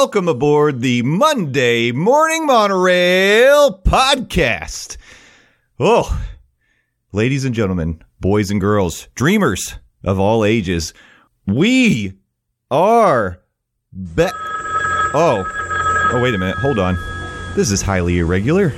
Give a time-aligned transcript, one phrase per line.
[0.00, 4.96] Welcome aboard the Monday Morning Monorail podcast.
[5.80, 6.24] Oh,
[7.10, 10.94] ladies and gentlemen, boys and girls, dreamers of all ages,
[11.48, 12.12] we
[12.70, 13.40] are
[13.92, 14.32] back.
[14.36, 15.44] Oh,
[16.12, 16.58] oh, wait a minute.
[16.58, 16.94] Hold on.
[17.56, 18.68] This is highly irregular.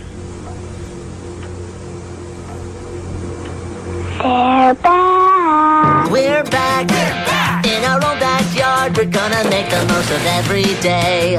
[4.22, 6.10] They're back.
[6.10, 7.19] We're back.
[9.00, 11.34] We're gonna make the most of every day.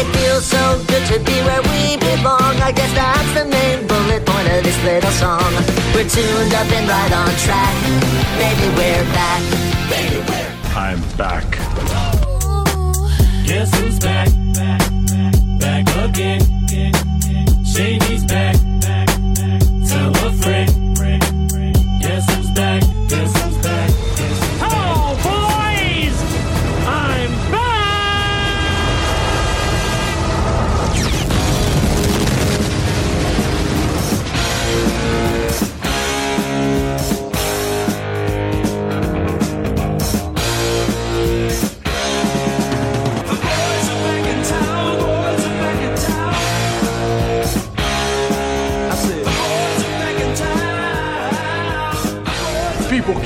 [0.00, 2.56] It feels so good to be where we belong.
[2.68, 5.52] I guess that's the main bullet point of this little song.
[5.92, 7.74] We're tuned up and right on track.
[8.40, 9.42] Baby, we're back.
[9.92, 11.48] Baby, we're I'm back.
[13.46, 14.28] Guess who's back?
[14.54, 14.80] Back,
[15.60, 16.40] back again.
[17.66, 18.56] Shady's back.
[19.86, 20.83] Tell a friend.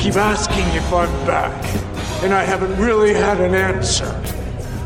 [0.08, 1.52] Keep asking if I'm back,
[2.24, 4.10] and I haven't really had an answer.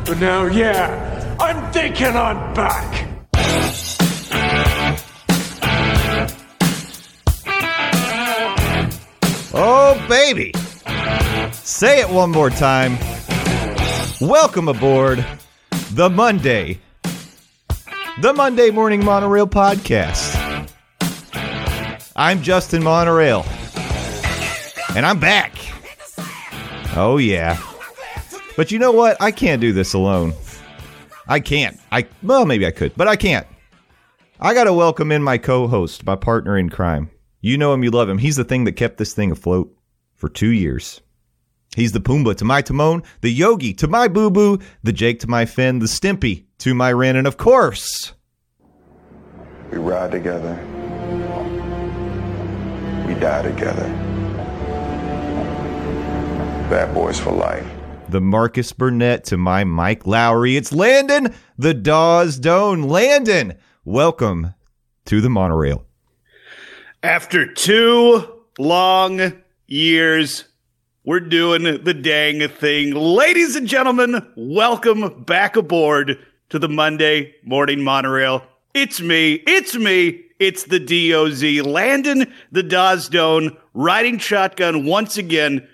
[0.04, 3.08] But now, yeah, I'm thinking I'm back.
[9.54, 10.52] Oh, baby.
[11.52, 12.98] Say it one more time.
[14.20, 15.24] Welcome aboard
[15.92, 16.80] the Monday,
[18.20, 20.68] the Monday Morning Monorail podcast.
[22.16, 23.46] I'm Justin Monorail,
[24.94, 25.54] and I'm back.
[26.94, 27.58] Oh, yeah.
[28.56, 29.16] But you know what?
[29.20, 30.34] I can't do this alone.
[31.26, 31.78] I can't.
[31.90, 33.46] I well, maybe I could, but I can't.
[34.40, 37.10] I got to welcome in my co-host, my partner in crime.
[37.40, 38.18] You know him, you love him.
[38.18, 39.74] He's the thing that kept this thing afloat
[40.14, 41.00] for two years.
[41.74, 45.28] He's the Pumbaa to my Timon, the Yogi to my Boo Boo, the Jake to
[45.28, 48.12] my Finn, the Stimpy to my Ren, and of course,
[49.70, 50.54] We ride together.
[53.06, 54.11] We die together.
[56.70, 57.66] Bad boys for life.
[58.08, 60.56] the Marcus Burnett to my Mike Lowrey.
[60.56, 62.88] It's Landon, the Doz Doane.
[62.88, 64.54] Landon, welcome
[65.06, 65.84] to the monorail.
[67.02, 68.24] After two
[68.58, 69.32] long
[69.66, 70.44] years,
[71.04, 72.94] we're doing the dang thing.
[72.94, 76.18] Ladies and gentlemen, welcome back aboard
[76.50, 78.44] to the Monday Morning Monorail.
[78.74, 85.68] It's me, it's me, it's the DOZ, Landon the Doz Doane, riding shotgun once again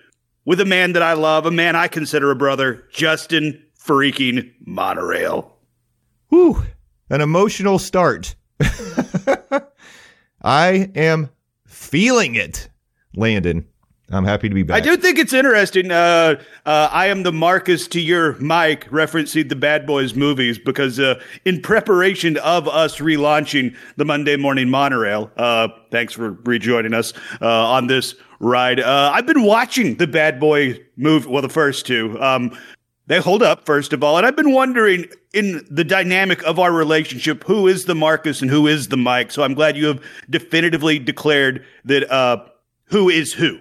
[0.48, 5.52] with a man that I love, a man I consider a brother, Justin freaking Monorail.
[6.30, 6.64] Whew,
[7.10, 8.34] an emotional start.
[10.42, 11.28] I am
[11.66, 12.70] feeling it,
[13.14, 13.66] Landon.
[14.10, 14.78] I'm happy to be back.
[14.78, 15.90] I do think it's interesting.
[15.90, 20.98] Uh, uh, I am the Marcus to your Mike, referencing the Bad Boys movies, because
[20.98, 27.12] uh, in preparation of us relaunching the Monday Morning Monorail, uh, thanks for rejoining us
[27.42, 28.80] uh, on this ride.
[28.80, 32.20] Uh, I've been watching the Bad Boy movie, well, the first two.
[32.22, 32.56] Um,
[33.06, 36.70] they hold up, first of all, and I've been wondering in the dynamic of our
[36.70, 39.30] relationship, who is the Marcus and who is the Mike.
[39.30, 42.44] So I'm glad you have definitively declared that uh,
[42.84, 43.58] who is who.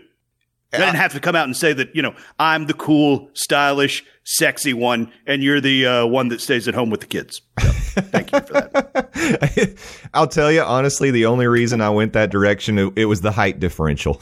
[0.74, 4.04] I didn't have to come out and say that, you know, I'm the cool, stylish,
[4.28, 7.42] sexy one, and you're the uh, one that stays at home with the kids.
[7.60, 7.70] So,
[8.02, 9.78] thank you for that.
[10.14, 13.32] I'll tell you honestly, the only reason I went that direction it, it was the
[13.32, 14.20] height differential.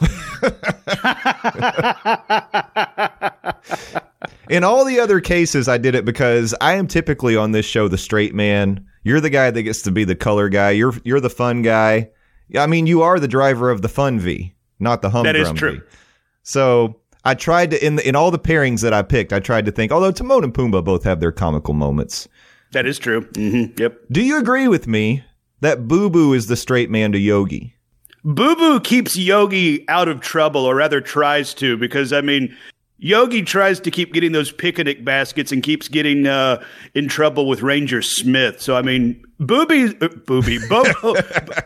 [4.48, 7.88] In all the other cases, I did it because I am typically on this show
[7.88, 8.86] the straight man.
[9.02, 10.70] You're the guy that gets to be the color guy.
[10.70, 12.10] You're you're the fun guy.
[12.56, 15.50] I mean, you are the driver of the fun V, not the humdrum That is
[15.50, 15.58] V.
[15.58, 15.82] true.
[16.44, 19.66] So I tried to in the, in all the pairings that I picked, I tried
[19.66, 19.92] to think.
[19.92, 22.28] Although Timon and Pumbaa both have their comical moments.
[22.72, 23.22] That is true.
[23.34, 23.98] hmm Yep.
[24.10, 25.24] Do you agree with me
[25.60, 27.74] that Boo Boo is the straight man to Yogi.
[28.24, 32.56] Boo Boo keeps Yogi out of trouble, or rather tries to, because I mean,
[32.98, 36.64] Yogi tries to keep getting those picnic baskets and keeps getting uh,
[36.94, 38.60] in trouble with Ranger Smith.
[38.62, 41.14] So I mean, Booby, uh, Booby, Bobo.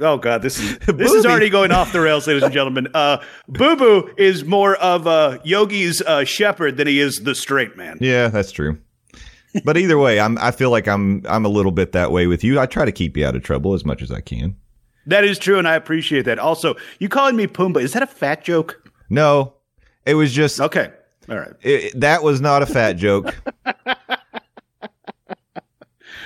[0.00, 2.88] oh God, this is this is already going off the rails, ladies and gentlemen.
[2.94, 3.18] Uh,
[3.48, 7.98] Boo Boo is more of uh, Yogi's uh, shepherd than he is the straight man.
[8.00, 8.78] Yeah, that's true.
[9.64, 12.42] But either way, I'm I feel like I'm I'm a little bit that way with
[12.42, 12.58] you.
[12.58, 14.56] I try to keep you out of trouble as much as I can.
[15.06, 16.38] That is true, and I appreciate that.
[16.38, 18.88] Also, you calling me Pumbaa is that a fat joke?
[19.08, 19.54] No,
[20.06, 20.90] it was just Okay,
[21.30, 21.52] all right.
[21.62, 23.34] it, that was not a fat joke.
[23.64, 23.96] now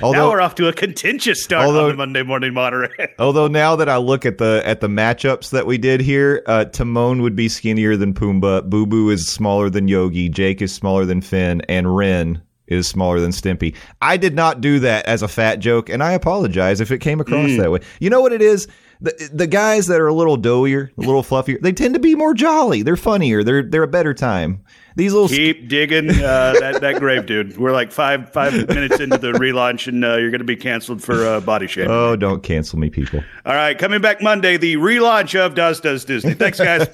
[0.02, 3.14] although we're off to a contentious start although- on the Monday Morning Monterey.
[3.18, 6.64] although now that I look at the at the matchups that we did here, uh,
[6.64, 11.04] Timon would be skinnier than Pumbaa, Boo Boo is smaller than Yogi, Jake is smaller
[11.04, 13.76] than Finn, and Ren is smaller than Stimpy.
[14.00, 17.20] I did not do that as a fat joke, and I apologize if it came
[17.20, 17.80] across that way.
[18.00, 18.66] You know what it is?
[19.00, 22.14] The, the guys that are a little doughier, a little fluffier, they tend to be
[22.14, 22.82] more jolly.
[22.82, 23.42] They're funnier.
[23.42, 24.64] They're they're a better time.
[24.96, 27.56] These little Keep digging uh, that that grave, dude.
[27.58, 31.02] We're like five five minutes into the relaunch, and uh, you're going to be canceled
[31.02, 31.90] for uh, body shaming.
[31.90, 33.22] oh, don't cancel me, people.
[33.44, 36.34] All right, coming back Monday, the relaunch of Doz Does Disney.
[36.34, 36.88] Thanks, guys.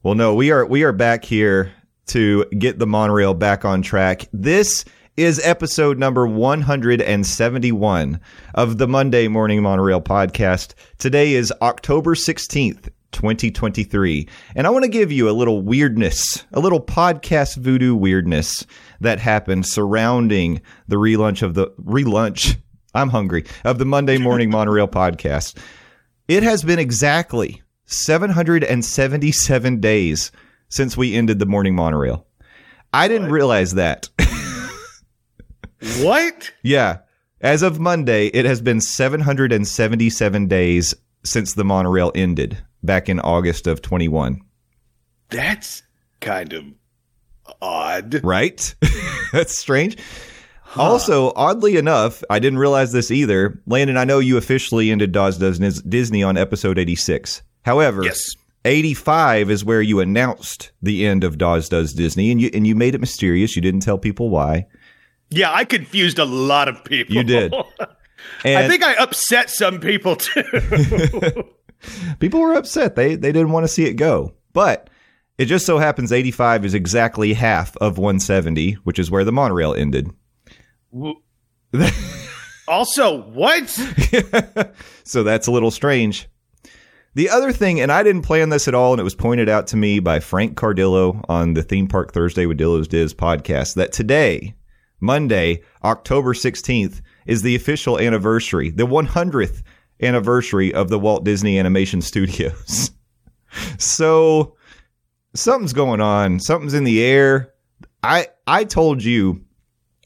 [0.03, 1.73] Well, no, we are we are back here
[2.09, 4.29] to get the monorail back on track.
[4.35, 4.85] This
[5.17, 8.21] is episode number 171
[8.55, 10.75] of the Monday Morning Monorail podcast.
[10.99, 14.29] Today is October 16th, 2023.
[14.57, 18.67] And I want to give you a little weirdness, a little podcast voodoo weirdness
[19.01, 22.57] that happened surrounding the relaunch of the relaunch.
[22.93, 25.57] I'm hungry of the Monday Morning Monorail podcast.
[26.27, 30.33] It has been exactly 777 days
[30.69, 32.27] since we ended the morning monorail.
[32.93, 34.09] I didn't realize that.
[36.01, 36.53] what?
[36.63, 36.99] yeah.
[37.41, 40.95] As of Monday, it has been 777 days
[41.25, 44.41] since the monorail ended back in August of 21.
[45.29, 45.83] That's
[46.21, 46.65] kind of
[47.61, 48.23] odd.
[48.25, 48.75] Right?
[49.33, 49.99] That's strange.
[50.77, 53.61] Also, oddly enough, I didn't realize this either.
[53.67, 57.43] Landon, I know you officially ended Doz Does Disney on episode 86.
[57.63, 58.35] However, Yes.
[58.65, 62.75] 85 is where you announced the end of Doz Does Disney, and you and you
[62.75, 63.55] made it mysterious.
[63.55, 64.67] You didn't tell people why.
[65.35, 67.15] Yeah, I confused a lot of people.
[67.15, 67.55] You did.
[68.43, 70.43] And I think I upset some people too.
[72.19, 72.97] people were upset.
[72.97, 74.33] They they didn't want to see it go.
[74.55, 74.89] But
[75.37, 79.75] it just so happens 85 is exactly half of 170, which is where the monorail
[79.75, 80.11] ended.
[82.69, 83.69] also, what?
[85.05, 86.29] so that's a little strange.
[87.15, 89.67] The other thing, and I didn't plan this at all, and it was pointed out
[89.69, 93.93] to me by Frank Cardillo on the Theme Park Thursday with Dillo's Diz podcast, that
[93.93, 94.55] today,
[95.05, 99.63] Monday, October 16th, is the official anniversary, the 100th
[100.03, 102.91] anniversary of the Walt Disney Animation Studios.
[103.79, 104.57] so
[105.35, 106.41] something's going on.
[106.41, 107.53] Something's in the air.
[108.03, 109.45] I I told you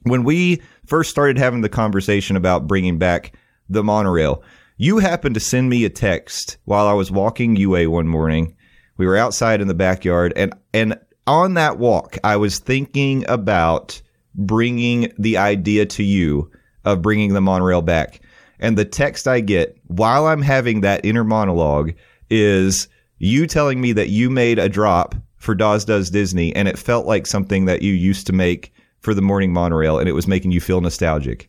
[0.02, 3.36] when we first started having the conversation about bringing back
[3.68, 4.42] the monorail,
[4.76, 8.56] you happened to send me a text while I was walking UA one morning.
[8.96, 14.00] We were outside in the backyard, and and on that walk, I was thinking about
[14.38, 16.50] bringing the idea to you
[16.84, 18.20] of bringing the monorail back.
[18.60, 21.92] And the text I get while I'm having that inner monologue
[22.30, 26.78] is you telling me that you made a drop for Doz Does Disney, and it
[26.78, 30.26] felt like something that you used to make for the morning monorail, and it was
[30.26, 31.48] making you feel nostalgic.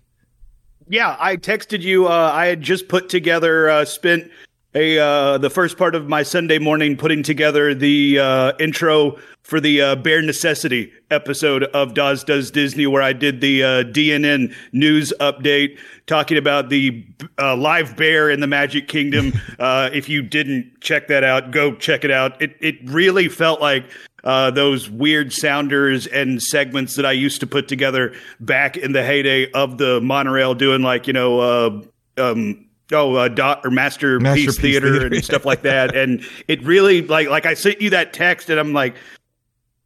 [0.88, 2.08] Yeah, I texted you.
[2.08, 4.29] Uh, I had just put together, uh, spent
[4.76, 9.60] a uh, the first part of my Sunday morning putting together the uh, intro for
[9.60, 14.54] the uh, Bare Necessity episode of Doz Does Disney, where I did the uh, DNN
[14.72, 17.04] news update talking about the
[17.40, 19.34] uh, live bear in the Magic Kingdom.
[19.60, 22.40] uh, if you didn't check that out, go check it out.
[22.40, 23.90] It it really felt like
[24.24, 29.04] uh, those weird sounders and segments that I used to put together back in the
[29.04, 31.82] heyday of the monorail, doing like you know, uh,
[32.20, 35.96] um, oh, uh, dot or masterpiece, Masterpiece theater, Theater, and stuff like that.
[35.96, 38.96] And it really like like I sent you that text, and I'm like,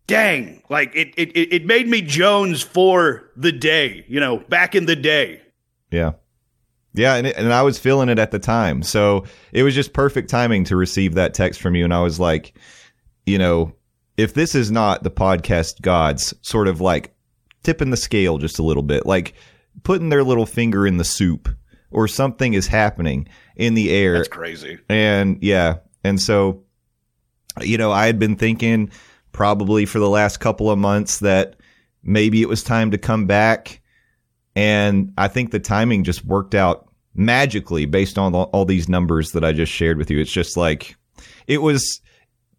[0.07, 4.75] dang, like it it it it made me Jones for the day, you know, back
[4.75, 5.41] in the day.
[5.91, 6.13] Yeah.
[6.95, 8.83] Yeah, and, it, and I was feeling it at the time.
[8.83, 11.83] So it was just perfect timing to receive that text from you.
[11.83, 12.53] And I was like,
[13.25, 13.73] you know,
[14.15, 17.15] if this is not the podcast gods sort of like
[17.63, 19.33] tipping the scale just a little bit, like
[19.81, 21.49] putting their little finger in the soup
[21.93, 24.13] or something is happening in the air.
[24.17, 24.79] That's crazy.
[24.89, 26.63] And yeah, and so
[27.61, 28.89] you know, I had been thinking
[29.31, 31.55] probably for the last couple of months that
[32.01, 33.81] maybe it was time to come back
[34.55, 39.43] And I think the timing just worked out magically based on all, these numbers that
[39.43, 40.19] I just shared with you.
[40.19, 40.95] It's just like
[41.47, 42.01] it was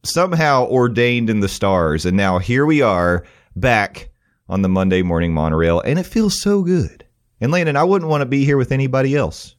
[0.04, 2.04] somehow ordained in the stars.
[2.04, 3.24] And now here we are
[3.56, 4.10] back
[4.48, 7.03] on the Monday morning monorail, and it feels so good.
[7.40, 9.54] And Landon, I wouldn't want to be here with anybody else.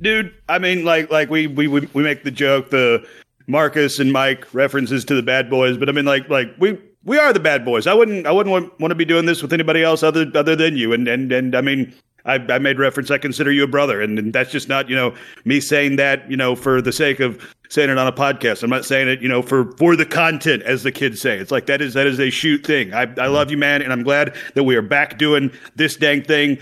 [0.00, 0.32] dude.
[0.48, 3.06] I mean, like, like we we we make the joke, the
[3.46, 7.16] Marcus and Mike references to the Bad Boys, but I mean, like, like we we
[7.18, 7.86] are the Bad Boys.
[7.86, 10.56] I wouldn't I wouldn't want, want to be doing this with anybody else other other
[10.56, 10.92] than you.
[10.92, 11.94] And and and I mean.
[12.28, 13.12] I, I made reference.
[13.12, 16.28] I consider you a brother, and, and that's just not you know me saying that
[16.28, 18.64] you know for the sake of saying it on a podcast.
[18.64, 21.38] I'm not saying it you know for for the content, as the kids say.
[21.38, 22.92] It's like that is that is a shoot thing.
[22.92, 26.24] I I love you, man, and I'm glad that we are back doing this dang
[26.24, 26.58] thing.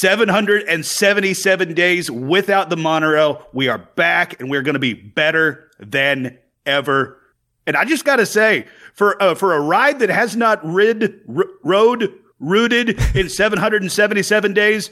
[0.00, 3.46] 777 days without the monorail.
[3.52, 7.18] We are back and we're going to be better than ever.
[7.66, 11.20] And I just got to say, for uh, for a ride that has not rid
[11.34, 14.90] r- rode rooted in 777 days,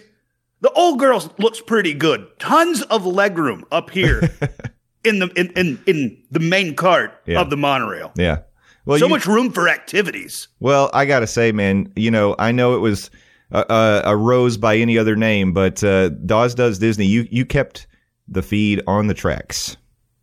[0.61, 2.27] the old girl looks pretty good.
[2.39, 4.19] Tons of legroom up here
[5.05, 7.41] in the in in, in the main cart Yeah.
[7.41, 8.13] of the monorail.
[8.17, 8.39] Yeah.
[8.87, 10.49] Well, so you- much room for activities.
[10.61, 13.11] Well, I got to say, man, you know, I know it was
[13.51, 17.87] a, a, rose by any other name, but uh, Doz Does Disney, you, you kept
[18.27, 19.77] the feed on the tracks.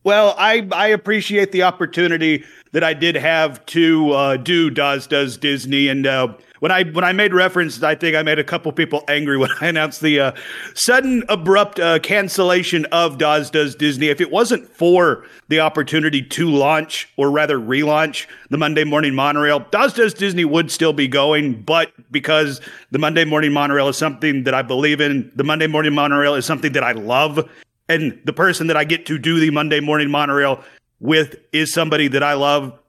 [0.04, 5.38] Well, I I appreciate the opportunity that I did have to uh, do Doz Does
[5.38, 8.72] Disney, and uh, when I when I made reference, I think I made a couple
[8.72, 10.32] people angry when I announced the uh,
[10.76, 14.08] sudden abrupt uh, cancellation of Doz Does Disney.
[14.08, 19.66] If it wasn't for the opportunity to launch, or rather relaunch, the Monday Morning Monorail,
[19.72, 24.44] Doz Does Disney would still be going, but because the Monday Morning Monorail is something
[24.44, 27.50] that I believe in, the Monday Morning Monorail is something that I love
[27.90, 30.64] and the person that I get to do the Monday morning monorail
[31.02, 32.80] with is somebody that I love.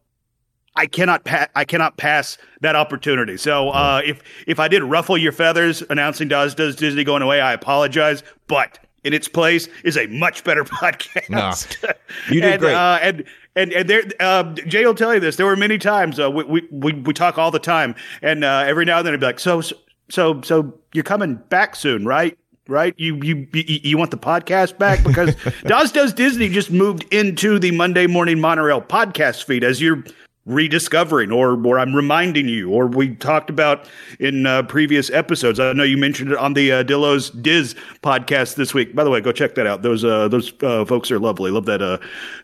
[0.75, 3.37] I cannot pa- I cannot pass that opportunity.
[3.37, 7.41] So uh, if if I did ruffle your feathers announcing Doz Does Disney going away,
[7.41, 8.23] I apologize.
[8.47, 11.77] But in its place is a much better podcast.
[12.31, 12.75] You did and, great.
[12.75, 13.25] Uh, and
[13.57, 15.37] and and there, uh, Jay will tell you this.
[15.37, 18.65] There were many times uh, we, we we we talk all the time, and uh,
[18.67, 19.61] every now and then I'd be like, so
[20.09, 22.39] so so you're coming back soon, right?
[22.69, 22.95] Right?
[22.97, 27.59] You you you, you want the podcast back because Doz Does Disney just moved into
[27.59, 30.05] the Monday Morning Monorail podcast feed as you're
[30.45, 35.61] rediscovering or or I'm reminding you or we talked about in uh, previous episodes.
[35.61, 38.95] I know you mentioned it on the uh, Dillo's Diz podcast this week.
[38.95, 39.83] By the way, go check that out.
[39.83, 41.51] Those uh, those uh, folks are lovely.
[41.51, 41.99] Love that uh,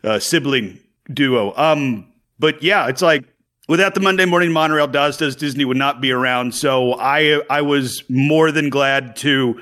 [0.05, 0.79] uh, sibling
[1.13, 1.53] duo.
[1.57, 2.07] Um,
[2.39, 3.25] but yeah, it's like
[3.69, 6.55] without the Monday morning monorail, Doz Does Disney would not be around.
[6.55, 9.61] So I I was more than glad to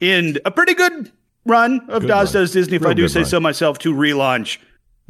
[0.00, 1.12] end a pretty good
[1.46, 2.42] run of Does run.
[2.42, 3.28] Does Disney, if Real I do say run.
[3.28, 4.58] so myself, to relaunch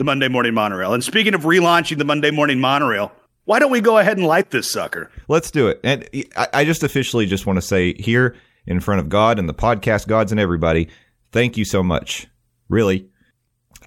[0.01, 0.95] the Monday morning monorail.
[0.95, 3.13] And speaking of relaunching the Monday morning monorail,
[3.45, 5.11] why don't we go ahead and light this sucker?
[5.29, 5.79] Let's do it.
[5.85, 6.09] And
[6.55, 8.35] I, just officially just want to say here
[8.67, 10.89] in front of God and the podcast gods and everybody,
[11.33, 12.27] thank you so much.
[12.71, 13.11] Really.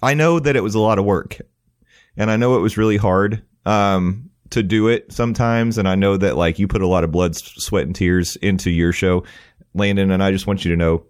[0.04, 1.38] I know that it was a lot of work
[2.16, 5.78] and I know it was really hard um, to do it sometimes.
[5.78, 8.70] And I know that like you put a lot of blood, sweat, and tears into
[8.70, 9.24] your show,
[9.74, 10.12] Landon.
[10.12, 11.06] And I just want you to know,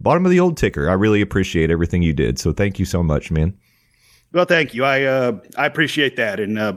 [0.00, 2.38] bottom of the old ticker, I really appreciate everything you did.
[2.38, 3.56] So thank you so much, man.
[4.34, 4.84] Well, thank you.
[4.84, 6.74] I uh, I appreciate that, and uh,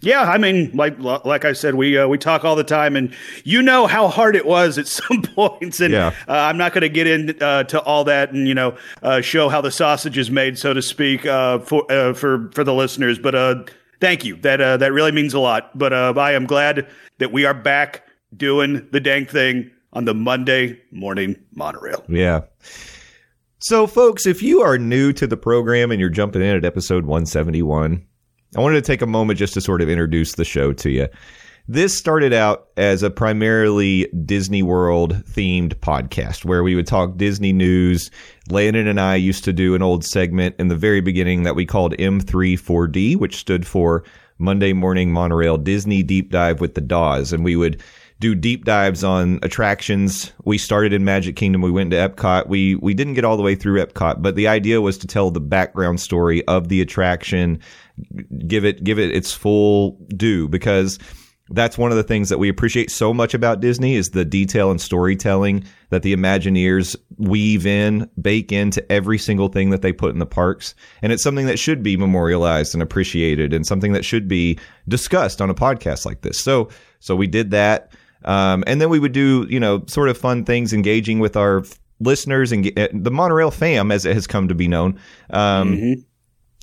[0.00, 3.12] yeah, I mean, like like I said, we uh, we talk all the time, and
[3.44, 6.08] you know how hard it was at some points, and Yeah.
[6.28, 9.48] uh, I'm not going to get into uh, all that, and you know, uh, show
[9.48, 13.18] how the sausage is made, so to speak, uh, for uh, for for the listeners.
[13.18, 13.64] But uh,
[14.00, 14.36] thank you.
[14.36, 15.76] That uh, that really means a lot.
[15.76, 16.86] But uh, I am glad
[17.18, 18.04] that we are back
[18.36, 22.04] doing the dang thing on the Monday morning monorail.
[22.08, 22.42] Yeah.
[23.68, 27.04] So, folks, if you are new to the program and you're jumping in at episode
[27.04, 28.06] 171,
[28.56, 31.08] I wanted to take a moment just to sort of introduce the show to you.
[31.66, 37.52] This started out as a primarily Disney World themed podcast where we would talk Disney
[37.52, 38.08] news.
[38.48, 41.66] Landon and I used to do an old segment in the very beginning that we
[41.66, 44.04] called M34D, which stood for
[44.38, 47.32] Monday Morning Monorail Disney Deep Dive with the Doz.
[47.32, 47.82] And we would
[48.18, 50.32] do deep dives on attractions.
[50.44, 51.60] We started in Magic Kingdom.
[51.60, 52.48] We went to Epcot.
[52.48, 55.30] We we didn't get all the way through Epcot, but the idea was to tell
[55.30, 57.60] the background story of the attraction,
[58.46, 60.98] give it give it its full due because
[61.50, 64.70] that's one of the things that we appreciate so much about Disney is the detail
[64.70, 70.10] and storytelling that the Imagineers weave in, bake into every single thing that they put
[70.10, 70.74] in the parks.
[71.02, 74.58] And it's something that should be memorialized and appreciated and something that should be
[74.88, 76.40] discussed on a podcast like this.
[76.40, 76.68] So,
[76.98, 77.92] so we did that.
[78.26, 81.64] Um, and then we would do, you know, sort of fun things, engaging with our
[82.00, 84.98] listeners and the monorail fam, as it has come to be known.
[85.30, 86.04] Um,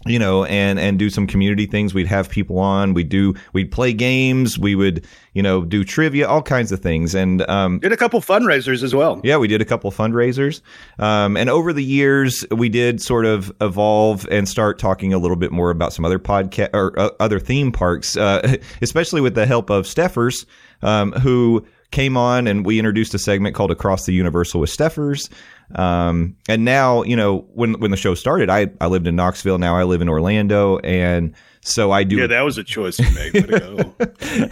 [0.05, 1.93] you know, and and do some community things.
[1.93, 2.93] We'd have people on.
[2.93, 4.59] We'd do we'd play games.
[4.59, 7.15] We would you know do trivia, all kinds of things.
[7.15, 9.21] And um, Did a couple fundraisers as well.
[9.23, 10.61] yeah, we did a couple fundraisers.
[10.99, 15.37] Um, and over the years, we did sort of evolve and start talking a little
[15.37, 19.45] bit more about some other podcast or uh, other theme parks, uh, especially with the
[19.45, 20.45] help of Steffers,
[20.81, 25.29] um, who came on and we introduced a segment called Across the Universal with Steffers.
[25.75, 29.57] Um, and now, you know, when when the show started, I, I lived in Knoxville.
[29.57, 30.77] Now I live in Orlando.
[30.79, 33.33] And so I do Yeah, that was a choice you made.
[33.33, 33.95] To go.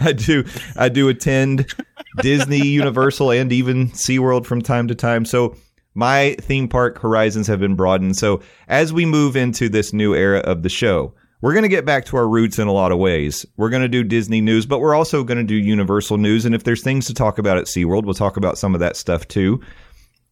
[0.00, 0.44] I do
[0.76, 1.72] I do attend
[2.20, 5.24] Disney, Universal, and even SeaWorld from time to time.
[5.24, 5.56] So
[5.94, 8.16] my theme park horizons have been broadened.
[8.16, 11.84] So as we move into this new era of the show, we're going to get
[11.84, 13.44] back to our roots in a lot of ways.
[13.56, 16.44] We're going to do Disney news, but we're also going to do Universal news.
[16.44, 18.96] And if there's things to talk about at SeaWorld, we'll talk about some of that
[18.96, 19.60] stuff too.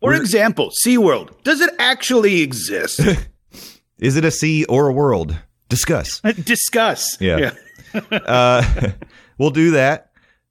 [0.00, 1.42] For example, SeaWorld.
[1.44, 3.00] Does it actually exist?
[3.98, 5.36] Is it a sea or a world?
[5.68, 6.20] Discuss.
[6.20, 7.20] Discuss.
[7.20, 7.52] Yeah.
[8.10, 8.62] uh,
[9.38, 10.06] we'll do that.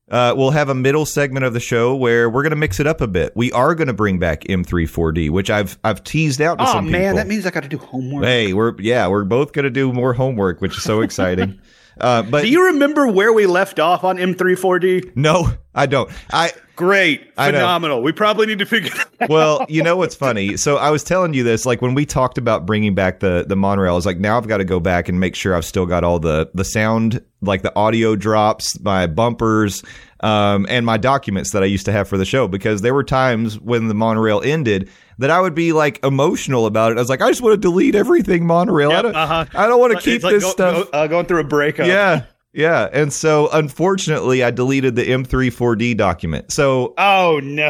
[0.09, 2.87] Uh, we'll have a middle segment of the show where we're going to mix it
[2.87, 3.31] up a bit.
[3.35, 6.91] We are going to bring back M340, which I've I've teased out to Oh man,
[6.91, 7.15] people.
[7.17, 8.23] that means I got to do homework.
[8.25, 11.59] hey, we're yeah, we're both going to do more homework, which is so exciting.
[12.01, 15.15] Uh, but Do you remember where we left off on M34D?
[15.15, 16.09] no, I don't.
[16.31, 17.57] I Great, I know.
[17.57, 18.01] phenomenal.
[18.01, 19.29] We probably need to figure that out.
[19.29, 20.55] well, you know what's funny?
[20.55, 23.57] So I was telling you this, like when we talked about bringing back the the
[23.57, 25.85] monorail, I was like, now I've got to go back and make sure I've still
[25.85, 29.83] got all the the sound, like the audio drops, my bumpers,
[30.21, 33.03] um, and my documents that I used to have for the show, because there were
[33.03, 36.97] times when the monorail ended that I would be like emotional about it.
[36.97, 38.91] I was like, I just want to delete everything monorail.
[38.91, 39.45] I don't, uh-huh.
[39.53, 40.91] I don't want to keep like this go- stuff.
[40.91, 41.87] go- uh, going through a breakup.
[41.87, 42.23] yeah.
[42.51, 42.89] Yeah.
[42.91, 46.51] And so unfortunately I deleted the M34D document.
[46.51, 47.69] So Oh no.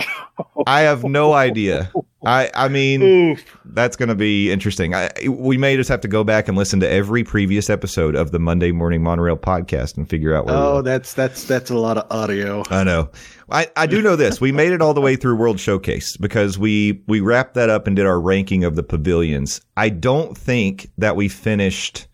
[0.68, 1.92] I have no idea.
[2.26, 3.58] I I mean Oof.
[3.66, 4.96] that's going to be interesting.
[4.96, 8.32] I, we may just have to go back and listen to every previous episode of
[8.32, 10.56] the Monday Morning Monorail podcast and figure out where.
[10.56, 12.64] we Oh, that's that's that's a lot of audio.
[12.70, 13.10] I know.
[13.52, 14.40] I, I do know this.
[14.40, 17.86] We made it all the way through World Showcase because we we wrapped that up
[17.86, 19.60] and did our ranking of the pavilions.
[19.76, 22.08] I don't think that we finished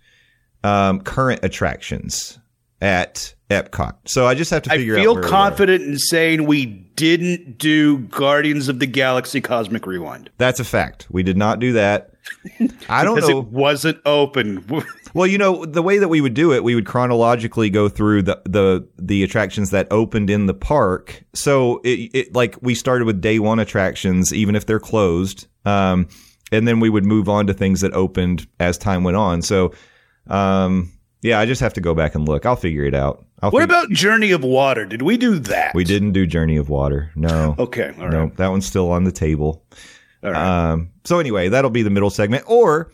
[0.63, 2.39] um, current attractions
[2.81, 3.95] at Epcot.
[4.05, 4.99] So I just have to figure out.
[4.99, 5.23] I feel are.
[5.23, 11.07] confident in saying we didn't do Guardians of the Galaxy Cosmic Rewind That's a fact.
[11.09, 12.11] We did not do that.
[12.89, 13.39] I don't because know.
[13.39, 14.65] it wasn't open.
[15.15, 18.23] Well, you know, the way that we would do it, we would chronologically go through
[18.23, 21.23] the the the attractions that opened in the park.
[21.33, 26.09] So it, it like we started with day one attractions, even if they're closed, um,
[26.51, 29.41] and then we would move on to things that opened as time went on.
[29.41, 29.71] So,
[30.27, 30.91] um,
[31.25, 32.45] yeah, I just have to go back and look.
[32.45, 33.25] I'll figure it out.
[33.41, 34.85] I'll what fig- about Journey of Water?
[34.85, 35.73] Did we do that?
[35.73, 37.11] We didn't do Journey of Water.
[37.15, 37.55] No.
[37.57, 38.11] Okay, all right.
[38.11, 39.65] No, that one's still on the table.
[40.23, 40.71] All right.
[40.71, 42.43] Um, so anyway, that'll be the middle segment.
[42.47, 42.91] Or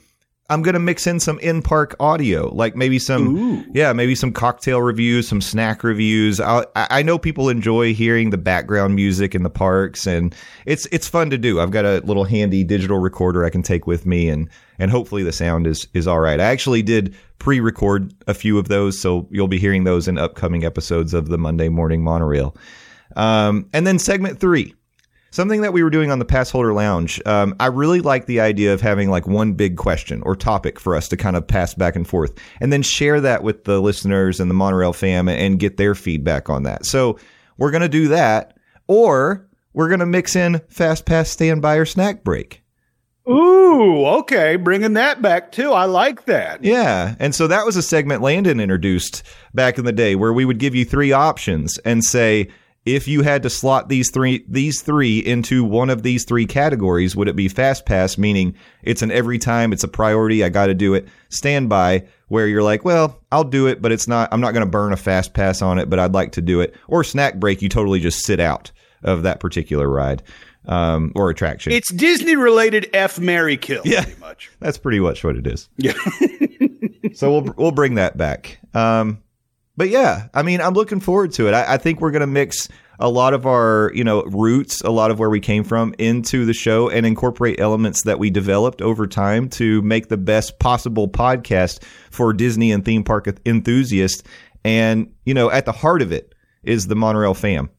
[0.52, 3.36] I'm going to mix in some in park audio, like maybe some,
[3.74, 6.42] yeah, maybe some cocktail reviews, some snack reviews.
[6.42, 10.36] I'll, I I know people enjoy hearing the background music in the parks, and
[10.66, 11.62] it's it's fun to do.
[11.62, 15.24] I've got a little handy digital recorder I can take with me, and and hopefully
[15.24, 16.40] the sound is is all right.
[16.40, 20.66] I actually did pre-record a few of those, so you'll be hearing those in upcoming
[20.66, 22.56] episodes of the Monday Morning Monorail.
[23.16, 24.76] Um, and then segment three.
[25.34, 27.22] Something that we were doing on the Pass Holder Lounge.
[27.26, 30.94] Um, I really like the idea of having like one big question or topic for
[30.94, 34.42] us to kind of pass back and forth and then share that with the listeners
[34.42, 36.86] and the Monorail fam and get their feedback on that.
[36.86, 37.18] So
[37.58, 41.86] we're going to do that or we're going to mix in Fast Pass Standby or
[41.86, 42.62] Snack Break.
[43.30, 45.72] Ooh, okay, bringing that back too.
[45.72, 46.62] I like that.
[46.62, 47.16] Yeah.
[47.20, 50.58] And so that was a segment Landon introduced back in the day where we would
[50.58, 52.50] give you three options and say,
[52.86, 57.16] if you had to slot these three these three into one of these three categories,
[57.16, 60.74] would it be fast pass, meaning it's an every time, it's a priority, I gotta
[60.74, 64.54] do it, standby, where you're like, well, I'll do it, but it's not I'm not
[64.54, 66.74] gonna burn a fast pass on it, but I'd like to do it.
[66.88, 68.72] Or snack break, you totally just sit out
[69.04, 70.24] of that particular ride.
[70.68, 71.74] Um, or attraction.
[71.74, 74.04] It's Disney related F Mary Kill, Yeah.
[74.04, 74.52] pretty much.
[74.60, 75.68] That's pretty much what it is.
[75.78, 75.94] Yeah.
[77.14, 78.60] so we'll we'll bring that back.
[78.76, 79.24] Um,
[79.82, 81.56] but yeah, I mean, I'm looking forward to it.
[81.56, 85.10] I, I think we're gonna mix a lot of our you know roots, a lot
[85.10, 89.08] of where we came from, into the show and incorporate elements that we developed over
[89.08, 94.22] time to make the best possible podcast for Disney and theme park enthusiasts.
[94.64, 97.72] And you know, at the heart of it is the Monorail fam,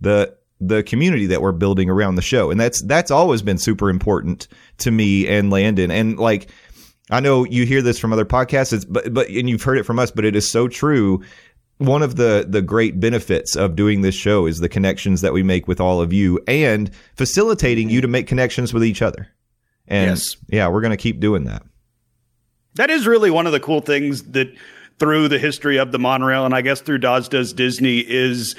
[0.00, 3.90] the the community that we're building around the show, and that's that's always been super
[3.90, 5.92] important to me and Landon.
[5.92, 6.50] And like,
[7.10, 9.98] I know you hear this from other podcasts, but but and you've heard it from
[9.98, 11.22] us, but it is so true.
[11.78, 15.42] One of the the great benefits of doing this show is the connections that we
[15.42, 19.28] make with all of you, and facilitating you to make connections with each other.
[19.88, 20.36] And Yes.
[20.48, 21.62] yeah, we're going to keep doing that.
[22.76, 24.52] That is really one of the cool things that
[24.98, 28.54] through the history of the monorail, and I guess through Doz Does Disney, is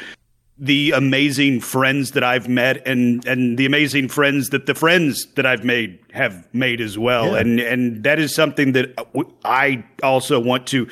[0.58, 5.46] the amazing friends that I've met and and the amazing friends that the friends that
[5.46, 7.34] I've made have made as well.
[7.34, 7.40] Yeah.
[7.40, 8.94] And and that is something that
[9.44, 10.88] I also want to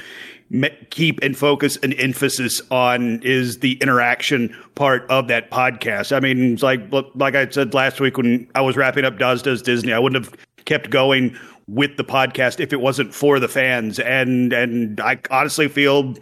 [0.89, 6.15] keep and focus an emphasis on is the interaction part of that podcast.
[6.15, 6.81] I mean, it's like
[7.15, 10.25] like I said last week when I was wrapping up Doz Does Disney, I wouldn't
[10.25, 13.99] have kept going with the podcast if it wasn't for the fans.
[13.99, 16.15] And and I honestly feel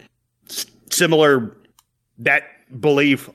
[0.90, 1.56] similar
[2.18, 2.44] that
[2.80, 3.28] belief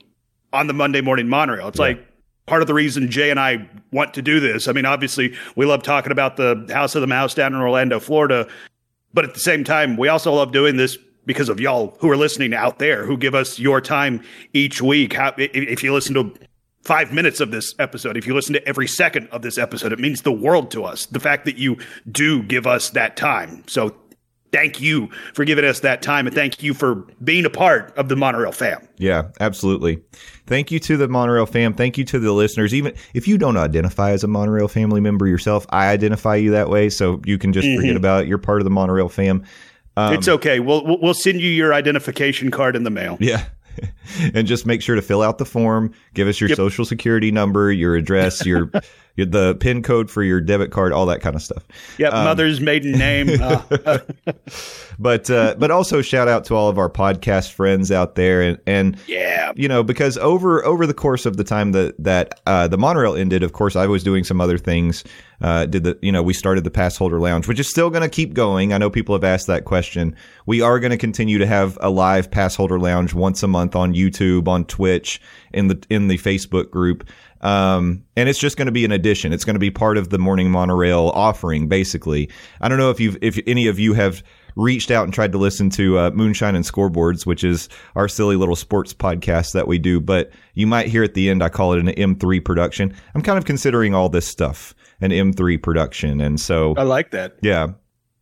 [0.52, 1.68] on the Monday morning monorail.
[1.68, 2.04] It's like
[2.46, 4.68] part of the reason Jay and I want to do this.
[4.68, 8.00] I mean, obviously, we love talking about the House of the Mouse down in Orlando,
[8.00, 8.48] Florida,
[9.14, 12.16] but at the same time, we also love doing this because of y'all who are
[12.16, 14.22] listening out there, who give us your time
[14.54, 15.12] each week.
[15.12, 16.32] How, if you listen to
[16.82, 19.98] five minutes of this episode, if you listen to every second of this episode, it
[19.98, 21.04] means the world to us.
[21.06, 21.76] The fact that you
[22.10, 23.62] do give us that time.
[23.66, 23.94] So
[24.52, 28.08] thank you for giving us that time and thank you for being a part of
[28.08, 28.86] the monorail fam.
[28.96, 30.02] Yeah, absolutely.
[30.46, 31.74] Thank you to the Monorail fam.
[31.74, 32.72] Thank you to the listeners.
[32.74, 36.70] Even if you don't identify as a Monorail family member yourself, I identify you that
[36.70, 37.76] way, so you can just Mm-hmm.
[37.80, 38.28] forget about it.
[38.28, 39.44] You're part of the Monorail fam.
[39.98, 40.58] Um, it's okay.
[40.60, 43.18] We'll we'll- send you your identification card in the mail.
[43.20, 43.44] Yeah.
[44.34, 46.56] and just make sure to fill out the form, give us your Yep.
[46.56, 48.70] social security number, your address, your
[49.26, 51.64] the pin code for your debit card, all that kind of stuff.
[51.98, 53.30] Yep, mother's maiden name.
[53.40, 53.98] Uh,
[54.98, 58.58] But uh, but also shout out to all of our podcast friends out there and
[58.66, 59.52] and yeah.
[59.54, 63.14] you know because over over the course of the time that that uh, the monorail
[63.14, 65.04] ended, of course I was doing some other things.
[65.40, 68.02] Uh, did the you know we started the pass holder lounge, which is still going
[68.02, 68.72] to keep going.
[68.72, 70.16] I know people have asked that question.
[70.46, 73.76] We are going to continue to have a live pass holder lounge once a month
[73.76, 75.20] on YouTube, on Twitch,
[75.52, 77.08] in the in the Facebook group.
[77.40, 79.32] Um, and it's just going to be an addition.
[79.32, 82.28] It's going to be part of the morning monorail offering, basically.
[82.60, 84.22] I don't know if you've, if any of you have
[84.56, 88.36] reached out and tried to listen to uh, Moonshine and Scoreboards, which is our silly
[88.36, 91.74] little sports podcast that we do, but you might hear at the end I call
[91.74, 92.94] it an M3 production.
[93.14, 97.36] I'm kind of considering all this stuff an M3 production, and so I like that.
[97.40, 97.68] yeah,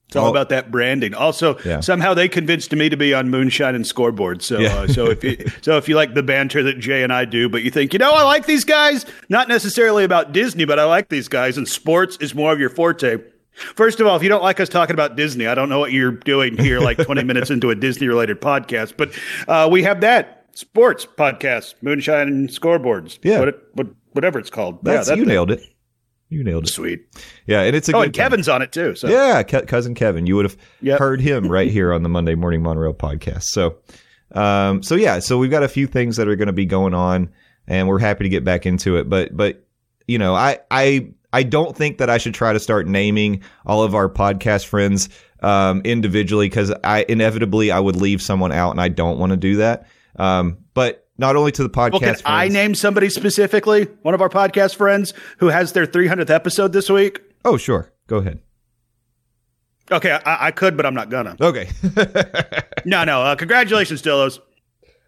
[0.08, 1.14] It's all Well- about that branding.
[1.14, 1.80] Also, Yeah.
[1.80, 4.40] somehow they convinced me to be on Moonshine and Scoreboard.
[4.42, 4.76] So, Yeah.
[4.76, 7.48] uh, so if you, so if you like the banter that Jay and I do,
[7.48, 10.84] but you think you know I like these guys, not necessarily about Disney, but I
[10.84, 13.18] like these guys, and sports is more of your forte.
[13.74, 15.90] First of all, if you don't like us talking about Disney, I don't know what
[15.90, 18.92] you're doing here, like 20 minutes into a Disney related podcast.
[18.98, 19.10] But
[19.48, 23.18] uh, we have that sports podcast, Moonshine and Scoreboards.
[23.22, 23.38] Yeah.
[23.40, 24.84] what, it, what, whatever it's called.
[24.84, 25.28] that's yeah, that you thing.
[25.34, 25.62] nailed it.
[26.28, 26.70] You nailed it.
[26.70, 27.06] Sweet.
[27.46, 28.24] Yeah, and it's a Oh, and time.
[28.24, 28.94] Kevin's on it too.
[28.96, 30.26] So Yeah, Ke- cousin Kevin.
[30.26, 30.98] You would have Yep.
[30.98, 33.44] heard him right here on the Monday Morning Monorail podcast.
[33.44, 33.76] So,
[34.32, 36.94] um, so yeah, so we've got a few things that are going to be going
[36.94, 37.30] on,
[37.68, 39.08] and we're happy to get back into it.
[39.08, 39.64] But, but
[40.08, 43.82] you know, I, I, I don't think that I should try to start naming all
[43.84, 45.08] of our podcast friends
[45.40, 49.36] um, individually because I inevitably I would leave someone out, and I don't want to
[49.36, 49.86] do that.
[50.16, 53.84] Um, but not only to the podcast, Well, can friends, I name somebody specifically?
[54.02, 57.20] One of our podcast friends who has their 300th episode this week?
[57.44, 57.92] Oh, sure.
[58.06, 58.40] Go ahead.
[59.90, 61.36] Okay, I, I could, but I'm not gonna.
[61.40, 61.68] Okay.
[62.84, 63.20] No, no.
[63.22, 64.38] Uh, congratulations, Dillos,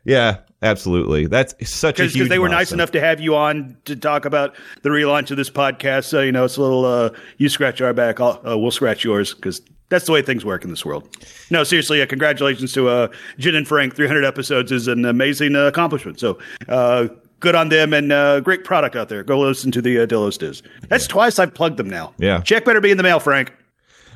[0.05, 1.27] yeah, absolutely.
[1.27, 2.15] That's such a huge.
[2.15, 5.37] because they were nice enough to have you on to talk about the relaunch of
[5.37, 6.07] this podcast.
[6.07, 6.85] So you know, it's a little.
[6.85, 10.45] Uh, you scratch our back, I'll, uh, we'll scratch yours because that's the way things
[10.45, 11.09] work in this world.
[11.51, 13.95] No, seriously, uh, congratulations to uh, Jen and Frank.
[13.97, 16.21] 300 episodes is an amazing uh, accomplishment.
[16.21, 16.39] So.
[16.69, 17.09] Uh,
[17.41, 19.23] Good on them and uh, great product out there.
[19.23, 20.61] Go listen to the uh, Dillos Diz.
[20.89, 22.13] That's twice I've plugged them now.
[22.19, 22.41] Yeah.
[22.41, 23.53] Check better be in the mail, Frank.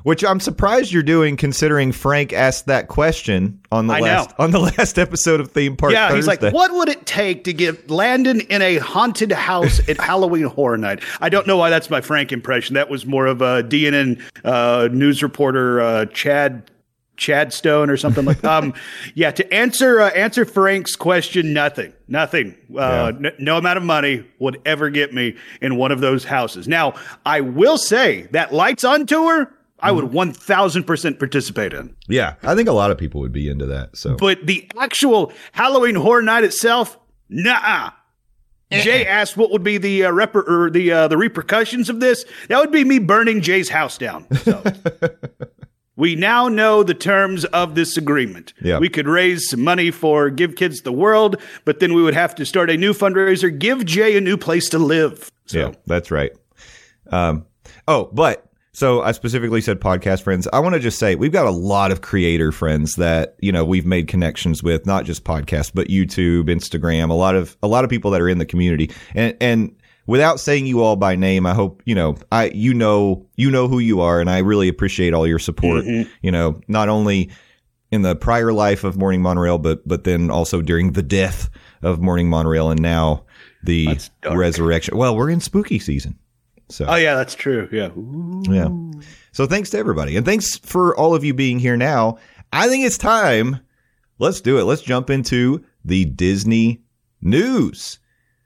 [0.02, 4.36] Which I'm surprised you're doing, considering Frank asked that question on the I last know.
[4.44, 5.92] on the last episode of Theme Park.
[5.92, 9.96] Yeah, he's like, what would it take to get Landon in a haunted house at
[10.00, 11.02] Halloween Horror Night?
[11.20, 12.74] I don't know why that's my Frank impression.
[12.74, 16.70] That was more of a DNN uh, news reporter uh, Chad
[17.16, 18.42] Chad Stone or something like.
[18.44, 18.74] Um,
[19.14, 22.56] yeah, to answer uh, answer Frank's question, nothing, nothing.
[22.76, 26.66] Uh, n- no amount of money would ever get me in one of those houses.
[26.66, 29.52] Now, I will say that lights on tour.
[29.82, 29.96] I Mm-hmm.
[29.96, 31.94] would one thousand percent participate in.
[32.08, 33.96] Yeah, I think a lot of people would be into that.
[33.96, 37.90] So But the actual Halloween Horror Night itself, nah.
[38.70, 42.24] Jay asked what would be the uh, rep- or the uh, the repercussions of this.
[42.48, 44.26] That would be me burning Jay's house down.
[44.36, 44.62] So.
[45.96, 48.54] we now know the terms of this agreement.
[48.62, 48.78] Yeah.
[48.78, 52.34] We could raise some money for Give Kids the World, but then we would have
[52.36, 55.30] to start a new fundraiser, give Jay a new place to live.
[55.44, 56.32] So yeah, that's right.
[57.10, 57.44] Um,
[57.86, 60.48] oh, but so I specifically said podcast friends.
[60.52, 63.64] I want to just say we've got a lot of creator friends that you know
[63.64, 67.10] we've made connections with, not just podcasts, but YouTube, Instagram.
[67.10, 70.40] A lot of a lot of people that are in the community, and and without
[70.40, 73.78] saying you all by name, I hope you know I you know you know who
[73.78, 75.84] you are, and I really appreciate all your support.
[75.84, 76.10] Mm-hmm.
[76.22, 77.30] You know, not only
[77.90, 81.50] in the prior life of Morning Monorail, but but then also during the death
[81.82, 83.24] of Morning Monorail, and now
[83.62, 83.98] the
[84.30, 84.96] resurrection.
[84.96, 86.18] Well, we're in spooky season,
[86.72, 87.68] so Oh yeah, that's true.
[87.72, 87.90] Yeah.
[88.52, 88.68] yeah.
[89.32, 91.76] So thanks to everybody, and thanks for all of you being here.
[91.76, 92.18] Now,
[92.52, 93.60] I think it's time.
[94.18, 94.64] Let's do it.
[94.64, 96.82] Let's jump into the Disney
[97.20, 97.98] news.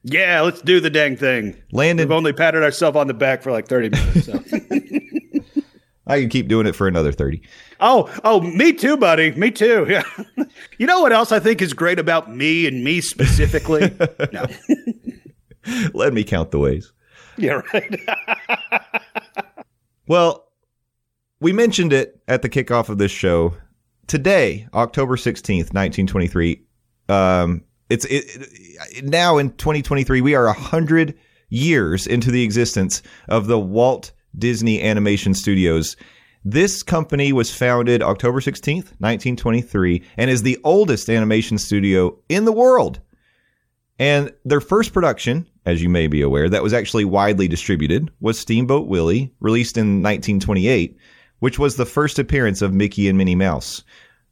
[0.05, 1.61] Yeah, let's do the dang thing.
[1.73, 4.27] Landon, We've only patted ourselves on the back for like 30 minutes.
[4.27, 4.41] So.
[6.07, 7.43] I can keep doing it for another thirty.
[7.81, 9.33] oh, oh, me too, buddy.
[9.33, 9.87] Me too.
[9.89, 10.05] Yeah.
[10.79, 13.91] you know what else I think is great about me and me specifically?
[14.33, 14.47] no.
[15.95, 16.93] Let me count the ways.
[17.39, 18.01] Yeah, right.
[20.09, 20.47] Well,
[21.41, 23.55] we mentioned it at the kickoff of this show.
[24.07, 26.63] Today, October 16th, 1923,
[27.09, 28.25] um, it's it,
[28.93, 31.19] it, now in 2023, we are 100
[31.49, 35.97] years into the existence of the Walt Disney Animation Studios.
[36.45, 42.53] This company was founded October 16th, 1923, and is the oldest animation studio in the
[42.53, 43.01] world.
[43.99, 48.39] And their first production, as you may be aware, that was actually widely distributed was
[48.39, 50.99] Steamboat Willie, released in 1928,
[51.39, 53.83] which was the first appearance of Mickey and Minnie Mouse.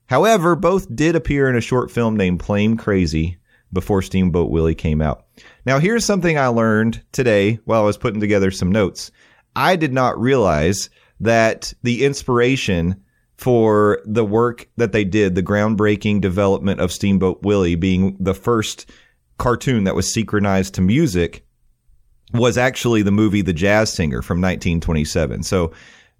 [0.06, 3.38] However, both did appear in a short film named Plane Crazy
[3.72, 5.26] before Steamboat Willie came out.
[5.64, 9.10] Now, here's something I learned today while I was putting together some notes.
[9.56, 13.02] I did not realize that the inspiration
[13.36, 18.90] for the work that they did, the groundbreaking development of Steamboat Willie being the first
[19.38, 21.44] cartoon that was synchronized to music,
[22.32, 25.42] was actually the movie The Jazz Singer from 1927.
[25.42, 25.72] So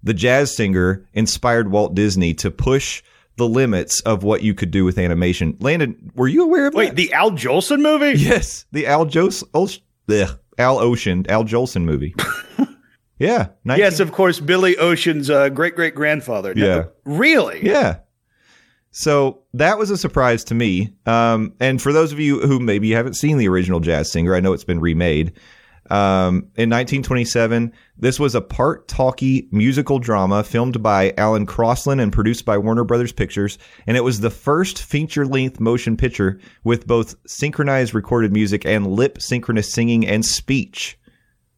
[0.03, 3.03] The Jazz Singer inspired Walt Disney to push
[3.37, 5.57] the limits of what you could do with animation.
[5.59, 6.95] Landon, were you aware of Wait, that?
[6.95, 8.17] the Al Jolson movie?
[8.17, 9.01] Yes, the Al
[9.53, 9.69] Ol-
[10.57, 12.15] Al Ocean, Al Jolson movie.
[13.19, 16.53] yeah, 19- Yes, of course, Billy Ocean's uh, great great grandfather.
[16.55, 16.85] Yeah.
[17.03, 17.65] Really?
[17.65, 17.97] Yeah.
[18.97, 20.93] So that was a surprise to me.
[21.05, 24.39] Um, and for those of you who maybe haven't seen the original Jazz Singer, I
[24.39, 25.33] know it's been remade.
[25.89, 32.13] Um, in 1927, this was a part talkie musical drama filmed by Alan Crosland and
[32.13, 33.57] produced by Warner Brothers Pictures.
[33.85, 38.87] And it was the first feature length motion picture with both synchronized recorded music and
[38.87, 40.97] lip synchronous singing and speech.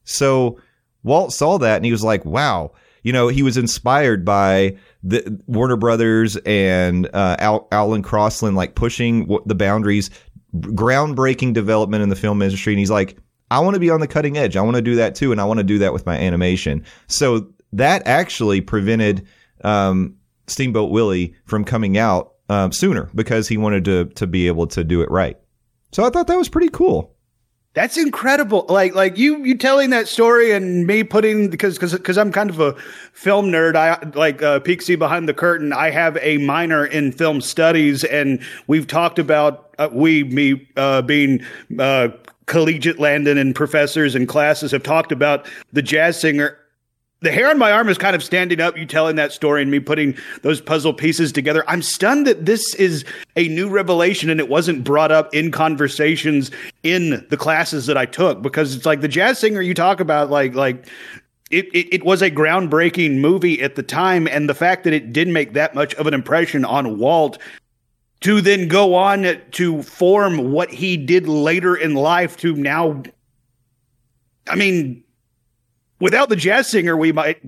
[0.05, 0.59] So
[1.03, 2.71] Walt saw that and he was like, wow.
[3.07, 8.75] You know, he was inspired by the Warner Brothers and uh, Al- Alan Crosland, like
[8.75, 10.09] pushing w- the boundaries,
[10.53, 12.73] groundbreaking development in the film industry.
[12.73, 13.17] And he's like,
[13.49, 14.57] I want to be on the cutting edge.
[14.57, 15.31] I want to do that too.
[15.31, 16.83] And I want to do that with my animation.
[17.07, 19.25] So that actually prevented
[19.63, 20.17] um,
[20.47, 24.83] Steamboat Willie from coming out um, sooner because he wanted to, to be able to
[24.83, 25.37] do it right.
[25.93, 27.15] So I thought that was pretty cool.
[27.77, 28.65] That's incredible.
[28.69, 32.49] Like like you you telling that story and me putting because because because I'm kind
[32.49, 32.73] of a
[33.13, 33.75] film nerd.
[33.75, 35.71] I like uh, Peeksy behind the curtain.
[35.71, 41.03] I have a minor in film studies, and we've talked about uh, we me uh,
[41.03, 41.45] being
[41.77, 42.07] uh,
[42.47, 46.57] collegiate Landon and professors and classes have talked about the jazz singer.
[47.21, 48.77] The hair on my arm is kind of standing up.
[48.77, 51.63] You telling that story and me putting those puzzle pieces together.
[51.67, 56.51] I'm stunned that this is a new revelation and it wasn't brought up in conversations
[56.83, 60.29] in the classes that I took because it's like the jazz singer you talk about,
[60.29, 60.87] like like
[61.49, 65.13] it, it, it was a groundbreaking movie at the time, and the fact that it
[65.13, 67.39] didn't make that much of an impression on Walt
[68.21, 73.01] to then go on to form what he did later in life to now.
[74.47, 75.03] I mean,
[75.99, 77.41] without the jazz singer, we might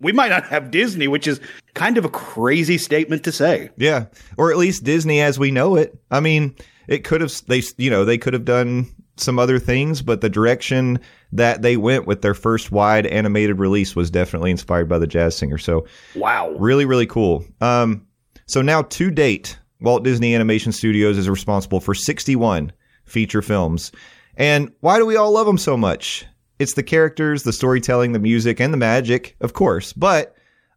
[0.00, 1.40] we might not have Disney, which is
[1.74, 3.70] kind of a crazy statement to say.
[3.76, 5.98] Yeah, or at least Disney as we know it.
[6.10, 6.54] I mean,
[6.86, 10.28] it could have they you know they could have done some other things, but the
[10.30, 11.00] direction
[11.32, 15.36] that they went with their first wide animated release was definitely inspired by the Jazz
[15.36, 15.58] Singer.
[15.58, 16.50] So Wow.
[16.58, 17.44] really really cool.
[17.60, 18.06] Um,
[18.46, 22.72] so now to date, Walt Disney Animation Studios is responsible for 61
[23.04, 23.92] feature films.
[24.36, 26.24] And why do we all love them so much?
[26.58, 29.92] It's the characters, the storytelling, the music, and the magic, of course.
[29.92, 30.34] But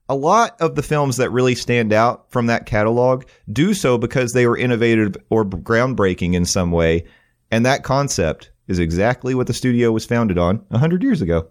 [0.09, 4.33] a lot of the films that really stand out from that catalog do so because
[4.33, 7.05] they were innovative or groundbreaking in some way.
[7.49, 11.49] And that concept is exactly what the studio was founded on 100 years ago.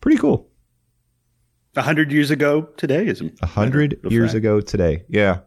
[0.00, 0.48] Pretty cool.
[1.74, 4.36] A hundred years ago today is A hundred years fact.
[4.38, 5.04] ago today.
[5.08, 5.38] Yeah.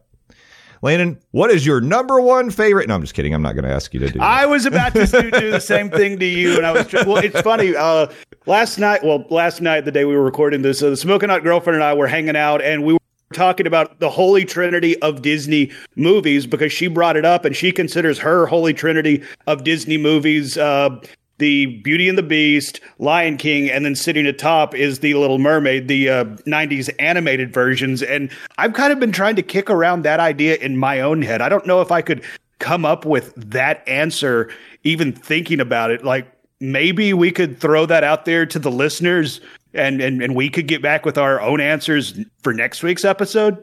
[0.82, 2.88] Landon, what is your number one favorite?
[2.88, 3.34] No, I'm just kidding.
[3.34, 4.24] I'm not going to ask you to do that.
[4.24, 6.92] I was about to do, do the same thing to you, and I was.
[6.92, 7.74] Well, it's funny.
[7.74, 8.08] Uh,
[8.46, 11.42] last night, well, last night, the day we were recording this, uh, the Smoking Hot
[11.42, 12.98] girlfriend and I were hanging out, and we were
[13.32, 17.72] talking about the holy trinity of Disney movies because she brought it up, and she
[17.72, 20.56] considers her holy trinity of Disney movies.
[20.56, 21.00] Uh,
[21.38, 25.88] the Beauty and the Beast, Lion King, and then sitting atop is the Little Mermaid,
[25.88, 28.02] the uh, 90s animated versions.
[28.02, 31.42] And I've kind of been trying to kick around that idea in my own head.
[31.42, 32.24] I don't know if I could
[32.58, 34.50] come up with that answer,
[34.84, 36.04] even thinking about it.
[36.04, 36.26] Like
[36.60, 39.40] maybe we could throw that out there to the listeners
[39.74, 43.62] and, and, and we could get back with our own answers for next week's episode.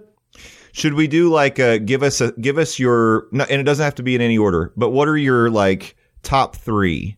[0.73, 3.93] Should we do like a give us a give us your and it doesn't have
[3.95, 7.15] to be in any order, but what are your like top three?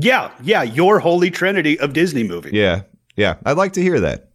[0.00, 2.52] Yeah, yeah, your holy trinity of Disney movies.
[2.52, 2.82] Yeah,
[3.16, 4.30] yeah, I'd like to hear that.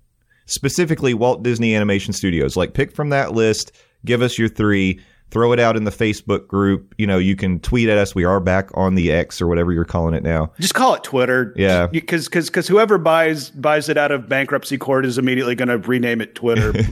[0.45, 2.57] Specifically, Walt Disney Animation Studios.
[2.57, 3.71] Like, pick from that list.
[4.05, 4.99] Give us your three.
[5.31, 6.93] Throw it out in the Facebook group.
[6.97, 8.13] You know, you can tweet at us.
[8.13, 10.51] We are back on the X or whatever you're calling it now.
[10.59, 11.53] Just call it Twitter.
[11.55, 11.87] Yeah.
[11.87, 16.21] because because whoever buys buys it out of bankruptcy court is immediately going to rename
[16.21, 16.73] it Twitter.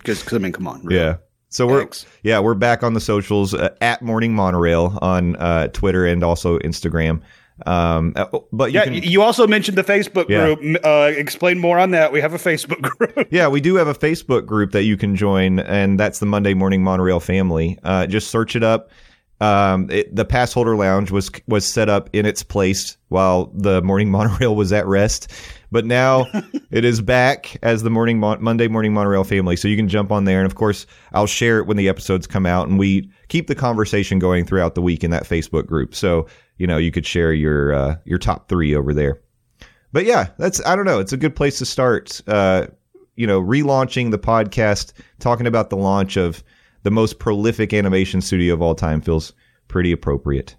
[0.00, 0.82] Because I mean, come on.
[0.84, 0.98] really.
[0.98, 1.16] Yeah.
[1.50, 2.06] So we're Thanks.
[2.22, 6.58] yeah we're back on the socials uh, at Morning Monorail on uh, Twitter and also
[6.60, 7.20] Instagram.
[7.66, 10.54] Um, uh, but you Yeah, can, you also mentioned the Facebook Yeah.
[10.54, 10.80] group.
[10.84, 12.12] Uh, explain more on that.
[12.12, 13.28] We have a Facebook group.
[13.30, 16.54] Yeah, we do have a Facebook group that you can join, and that's the Monday
[16.54, 17.78] Morning Monorail family.
[17.82, 18.90] Uh, just search it up.
[19.42, 23.80] Um, it, the pass holder lounge was was set up in its place while the
[23.80, 25.32] morning monorail was at rest,
[25.72, 26.26] but now
[26.70, 29.56] it is back as the morning Mon- Monday Morning Monorail family.
[29.56, 32.26] So you can jump on there, and of course, I'll share it when the episodes
[32.26, 35.94] come out, and we keep the conversation going throughout the week in that Facebook group.
[35.94, 36.26] So
[36.60, 39.20] you know you could share your uh, your top three over there.
[39.92, 41.00] But yeah, that's I don't know.
[41.00, 42.20] It's a good place to start.
[42.26, 42.66] Uh,
[43.16, 46.44] you know, relaunching the podcast, talking about the launch of
[46.84, 49.32] the most prolific animation studio of all time feels
[49.68, 50.54] pretty appropriate.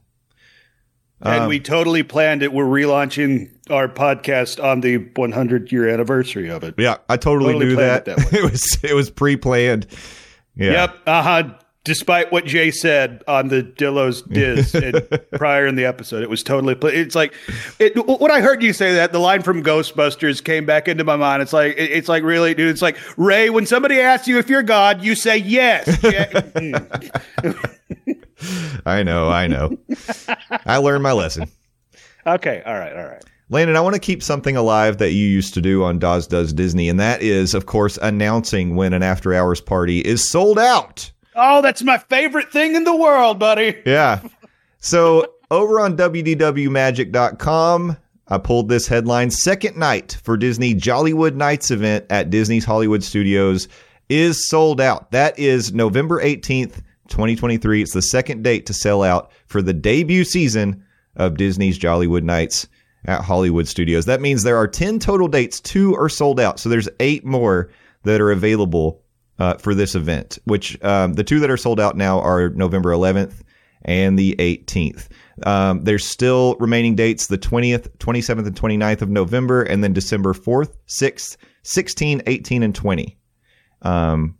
[1.21, 2.51] and Um, we totally planned it.
[2.53, 6.75] We're relaunching our podcast on the 100 year anniversary of it.
[6.77, 8.07] Yeah, I totally, Totally knew that.
[8.07, 9.87] it that it was it was pre-planned.
[10.55, 10.71] Yeah.
[10.71, 10.95] Yep.
[11.07, 11.53] Uh huh.
[11.83, 14.75] Despite what Jay said on the Dillo's Diz
[15.33, 16.75] prior in the episode, it was totally.
[16.95, 17.33] It's like
[17.79, 21.15] it, when I heard you say that, the line from Ghostbusters came back into my
[21.15, 21.41] mind.
[21.41, 22.69] It's like it- it's like really, dude.
[22.69, 23.49] It's like Ray.
[23.49, 25.87] When somebody asks you if you're God, you say yes.
[28.85, 29.77] I know, I know.
[30.65, 31.49] I learned my lesson.
[32.25, 32.63] okay.
[32.65, 32.95] All right.
[32.95, 33.23] All right.
[33.49, 36.53] Landon, I want to keep something alive that you used to do on Doz Does
[36.53, 41.11] Disney, and that is, of course, announcing when an after hours party is sold out.
[41.35, 43.77] Oh, that's my favorite thing in the world, buddy.
[43.85, 44.21] Yeah.
[44.79, 52.05] So over on WDWMagic.com, I pulled this headline Second night for Disney Jollywood Nights event
[52.09, 53.67] at Disney's Hollywood Studios
[54.09, 55.11] is sold out.
[55.11, 57.81] That is November 18th, 2023.
[57.81, 60.83] It's the second date to sell out for the debut season
[61.15, 62.67] of Disney's Jollywood Nights
[63.05, 64.05] at Hollywood Studios.
[64.05, 65.59] That means there are 10 total dates.
[65.59, 66.59] Two are sold out.
[66.59, 67.69] So there's eight more
[68.03, 69.00] that are available
[69.41, 72.91] uh, for this event, which um, the two that are sold out now are November
[72.91, 73.41] 11th
[73.83, 75.07] and the 18th.
[75.47, 80.33] Um, there's still remaining dates the 20th, 27th, and 29th of November, and then December
[80.33, 83.17] 4th, 6th, 16, 18, and 20.
[83.81, 84.37] Um,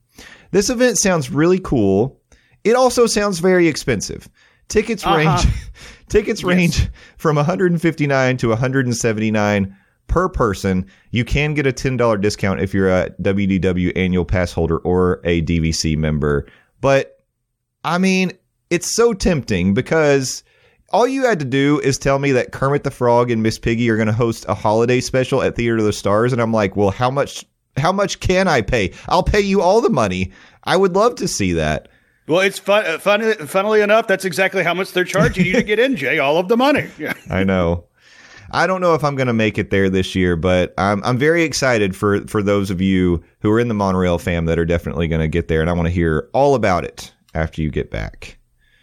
[0.51, 2.21] this event sounds really cool.
[2.63, 4.29] It also sounds very expensive.
[4.67, 5.47] Tickets range
[6.09, 9.77] tickets range from 159 to 179
[10.11, 10.85] per person.
[11.09, 15.41] You can get a $10 discount if you're a WDW annual pass holder or a
[15.41, 16.45] DVC member.
[16.81, 17.23] But
[17.83, 18.33] I mean,
[18.69, 20.43] it's so tempting because
[20.91, 23.89] all you had to do is tell me that Kermit the Frog and Miss Piggy
[23.89, 26.75] are going to host a holiday special at Theater of the Stars and I'm like,
[26.75, 27.45] "Well, how much
[27.77, 28.91] how much can I pay?
[29.07, 30.31] I'll pay you all the money.
[30.65, 31.87] I would love to see that."
[32.27, 33.33] Well, it's fun, uh, fun.
[33.47, 36.19] Funnily enough, that's exactly how much they're charging you to get in, Jay.
[36.19, 36.89] All of the money.
[36.99, 37.13] Yeah.
[37.29, 37.85] I know.
[38.53, 41.17] I don't know if I'm going to make it there this year, but I'm I'm
[41.17, 44.65] very excited for for those of you who are in the monorail fam that are
[44.65, 47.69] definitely going to get there, and I want to hear all about it after you
[47.69, 48.37] get back.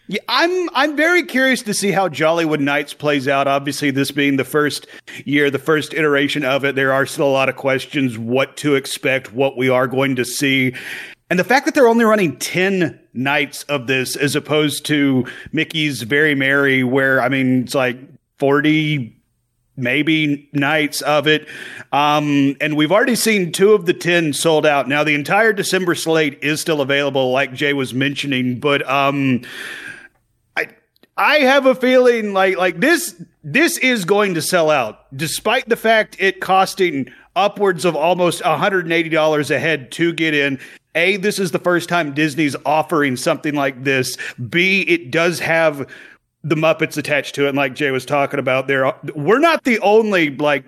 [0.09, 3.47] Yeah, I'm I'm very curious to see how Jollywood Nights plays out.
[3.47, 4.87] Obviously, this being the first
[5.27, 8.75] year, the first iteration of it, there are still a lot of questions what to
[8.75, 10.75] expect, what we are going to see.
[11.31, 16.01] And the fact that they're only running 10 nights of this as opposed to Mickey's
[16.01, 17.99] Very Merry, where, I mean, it's like
[18.39, 19.15] 40
[19.79, 21.49] maybe nights of it.
[21.93, 24.89] Um, and we've already seen two of the 10 sold out.
[24.89, 29.43] Now, the entire December slate is still available, like Jay was mentioning, but um,
[30.57, 30.69] I,
[31.17, 35.77] I have a feeling like like this this is going to sell out, despite the
[35.77, 40.59] fact it costing upwards of almost $180 a head to get in.
[40.95, 44.17] A, this is the first time Disney's offering something like this.
[44.51, 45.89] B, it does have
[46.43, 49.79] the Muppets attached to it, and like Jay was talking about, there we're not the
[49.81, 50.65] only like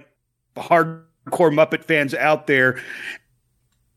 [0.57, 2.81] hardcore Muppet fans out there.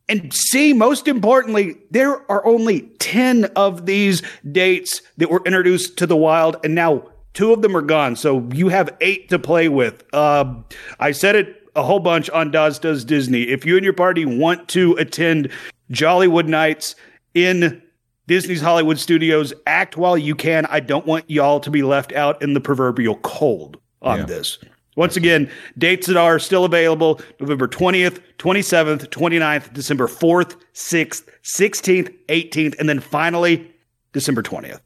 [0.09, 4.21] And see, most importantly, there are only 10 of these
[4.51, 8.47] dates that were introduced to the wild, and now Two of them are gone, so
[8.53, 10.03] you have eight to play with.
[10.13, 10.53] Uh,
[10.99, 13.43] I said it a whole bunch on Doz Does Disney.
[13.43, 15.49] If you and your party want to attend
[15.91, 16.95] Jollywood Nights
[17.33, 17.81] in
[18.27, 20.65] Disney's Hollywood Studios, act while you can.
[20.67, 24.25] I don't want y'all to be left out in the proverbial cold on Yeah.
[24.25, 24.59] this.
[24.95, 32.13] Once again, dates that are still available November 20th, 27th, 29th, December 4th, 6th, 16th,
[32.29, 33.71] 18th, and then finally
[34.13, 34.79] December 20th.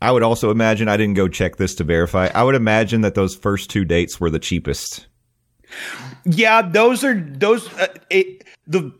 [0.00, 2.28] I would also imagine I didn't go check this to verify.
[2.34, 5.06] I would imagine that those first two dates were the cheapest.
[6.24, 8.92] Yeah, those are those uh, it, the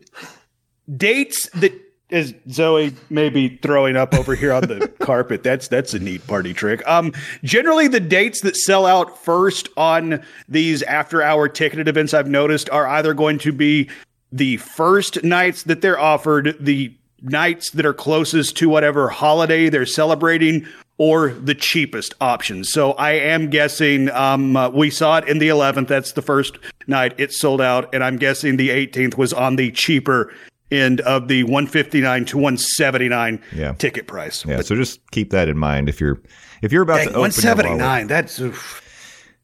[0.95, 1.73] dates that
[2.13, 5.43] is Zoe maybe throwing up over here on the carpet.
[5.43, 6.87] That's that's a neat party trick.
[6.87, 12.27] Um, generally the dates that sell out first on these after hour ticketed events I've
[12.27, 13.89] noticed are either going to be
[14.31, 19.85] the first nights that they're offered, the nights that are closest to whatever holiday they're
[19.85, 22.71] celebrating, or the cheapest options.
[22.71, 25.87] So I am guessing um, uh, we saw it in the 11th.
[25.87, 26.57] That's the first
[26.87, 30.33] night it sold out, and I'm guessing the 18th was on the cheaper
[30.73, 33.73] end of the 159 to 179 Yeah.
[33.73, 34.45] ticket price.
[34.45, 36.21] Yeah, so just keep that in mind if you're
[36.61, 38.07] if you're about Dang, to open your 179.
[38.07, 38.81] That's oof.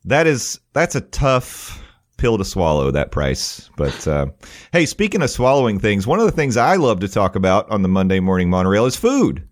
[0.05, 1.83] That is that's a tough
[2.17, 3.69] pill to swallow that price.
[3.77, 4.27] But uh,
[4.73, 7.81] hey, speaking of swallowing things, one of the things I love to talk about on
[7.81, 9.47] the Monday morning monorail is food.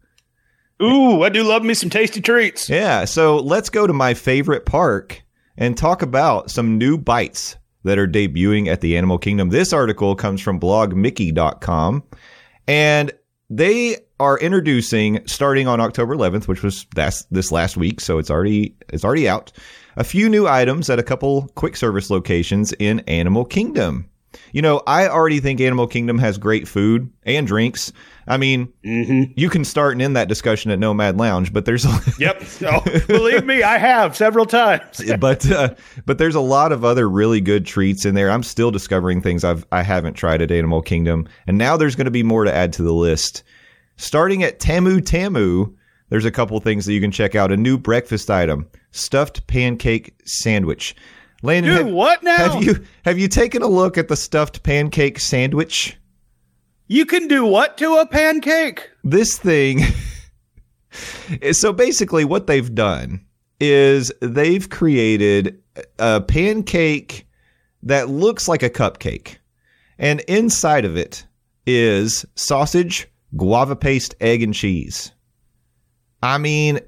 [0.82, 2.70] Ooh, I do love me some tasty treats.
[2.70, 5.24] Yeah, so let's go to my favorite park
[5.58, 7.56] and talk about some new bites
[7.88, 9.50] that are debuting at the Animal Kingdom.
[9.50, 12.04] This article comes from blogmickey.com
[12.68, 13.12] and
[13.50, 18.30] they are introducing starting on October 11th, which was that's this last week, so it's
[18.30, 19.52] already it's already out.
[19.96, 24.10] A few new items at a couple quick service locations in Animal Kingdom.
[24.52, 27.92] You know, I already think Animal Kingdom has great food and drinks.
[28.28, 31.86] I mean, you can start and end that discussion at Nomad Lounge, but there's
[32.20, 32.44] Yep.
[32.64, 35.02] Oh, believe me, I have several times.
[35.20, 35.76] but uh,
[36.06, 38.30] but there's a lot of other really good treats in there.
[38.30, 42.06] I'm still discovering things I've I haven't tried at Animal Kingdom, and now there's going
[42.06, 43.44] to be more to add to the list.
[43.96, 45.74] Starting at Tamu Tamu,
[46.10, 47.52] there's a couple things that you can check out.
[47.52, 50.96] A new breakfast item: stuffed pancake sandwich.
[51.44, 52.36] Landon, Dude, have, what now?
[52.36, 55.98] have you have you taken a look at the stuffed pancake sandwich?
[56.88, 58.90] You can do what to a pancake?
[59.04, 59.82] this thing
[61.52, 63.24] so basically what they've done
[63.60, 65.62] is they've created
[66.00, 67.28] a pancake
[67.84, 69.38] that looks like a cupcake
[69.98, 71.26] and inside of it
[71.66, 75.12] is sausage guava paste egg and cheese
[76.24, 76.80] i mean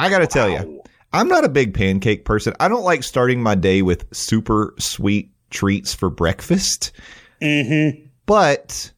[0.00, 0.82] i gotta tell you
[1.14, 5.30] i'm not a big pancake person i don't like starting my day with super sweet
[5.50, 6.92] treats for breakfast
[7.40, 8.04] mm-hmm.
[8.26, 8.92] but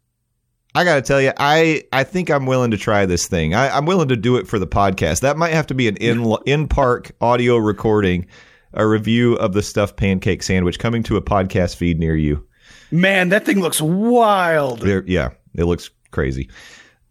[0.76, 3.54] I got to tell you, I, I think I'm willing to try this thing.
[3.54, 5.20] I, I'm willing to do it for the podcast.
[5.20, 8.26] That might have to be an in in park audio recording,
[8.74, 12.46] a review of the stuffed pancake sandwich coming to a podcast feed near you.
[12.90, 14.80] Man, that thing looks wild.
[14.80, 16.50] There, yeah, it looks crazy.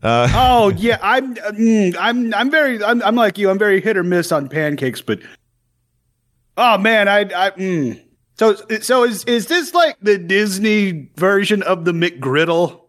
[0.04, 3.50] Uh, Oh yeah, I'm mm, I'm I'm very I'm, I'm like you.
[3.50, 5.20] I'm very hit or miss on pancakes, but
[6.58, 8.02] oh man, I I mm.
[8.38, 12.82] so so is is this like the Disney version of the McGriddle?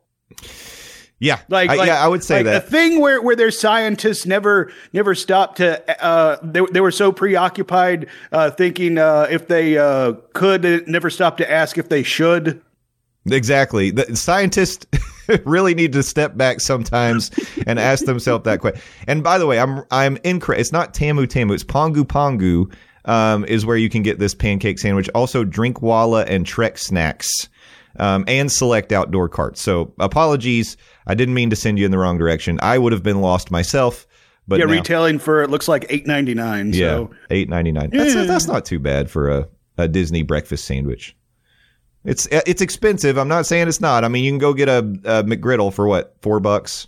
[1.18, 2.64] yeah, Like, I, like yeah, I would say like that.
[2.64, 7.12] a thing where where their scientists never never stopped to uh they they were so
[7.12, 12.02] preoccupied uh thinking uh if they uh could they never stopped to ask if they
[12.02, 12.60] should.
[13.30, 13.90] Exactly.
[13.90, 14.86] The scientists
[15.44, 17.30] really need to step back sometimes
[17.66, 18.80] and ask themselves that question.
[19.06, 20.60] And by the way, I'm I'm incorrect.
[20.60, 21.52] It's not Tamu Tamu.
[21.54, 22.72] It's Pongu Pongu.
[23.04, 25.08] Um, is where you can get this pancake sandwich.
[25.14, 27.28] Also, Drinkwallah and Trek snacks,
[28.00, 29.62] um, and select outdoor carts.
[29.62, 30.76] So, apologies.
[31.06, 32.58] I didn't mean to send you in the wrong direction.
[32.62, 34.08] I would have been lost myself.
[34.48, 36.72] But yeah, now- retailing for it looks like eight ninety nine.
[36.72, 37.90] yeah, So eight ninety nine.
[37.92, 39.48] That's that's not too bad for a,
[39.78, 41.16] a Disney breakfast sandwich.
[42.06, 43.18] It's it's expensive.
[43.18, 44.04] I'm not saying it's not.
[44.04, 46.86] I mean, you can go get a, a McGriddle for what four bucks.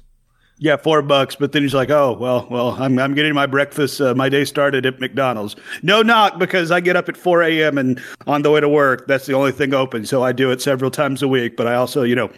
[0.60, 1.36] Yeah, four bucks.
[1.36, 4.00] But then he's like, "Oh, well, well, I'm I'm getting my breakfast.
[4.00, 5.54] Uh, my day started at McDonald's.
[5.82, 7.78] No knock, because I get up at 4 a.m.
[7.78, 10.04] and on the way to work, that's the only thing open.
[10.04, 11.56] So I do it several times a week.
[11.56, 12.30] But I also, you know,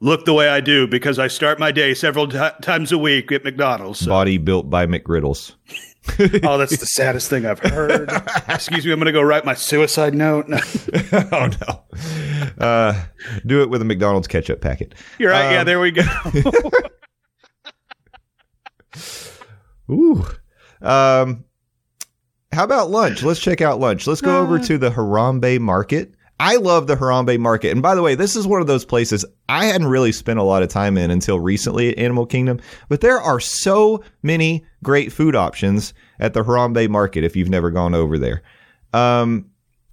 [0.00, 3.32] look the way I do because I start my day several ti times a week
[3.32, 4.00] at McDonald's.
[4.00, 5.54] So- Body built by McGriddles.
[6.44, 8.10] oh, that's the saddest thing I've heard.
[8.48, 10.46] Excuse me, I'm going to go write my suicide note.
[11.32, 12.62] oh no!
[12.64, 13.04] Uh,
[13.46, 14.94] do it with a McDonald's ketchup packet.
[15.18, 15.52] You're right.
[15.52, 16.02] yeah, Um, there we go.
[19.90, 20.24] Ooh.
[20.80, 21.44] Um,
[22.52, 23.22] how about lunch?
[23.22, 24.06] Let's check out lunch.
[24.06, 27.70] Let's go over to the Harambe Market I love the Harambe Market.
[27.70, 30.42] And by the way, this is one of those places I hadn't really spent a
[30.42, 32.60] lot of time in until recently at Animal Kingdom.
[32.88, 37.70] But there are so many great food options at the Harambe Market if you've never
[37.70, 38.42] gone over there.
[38.92, 39.50] Um,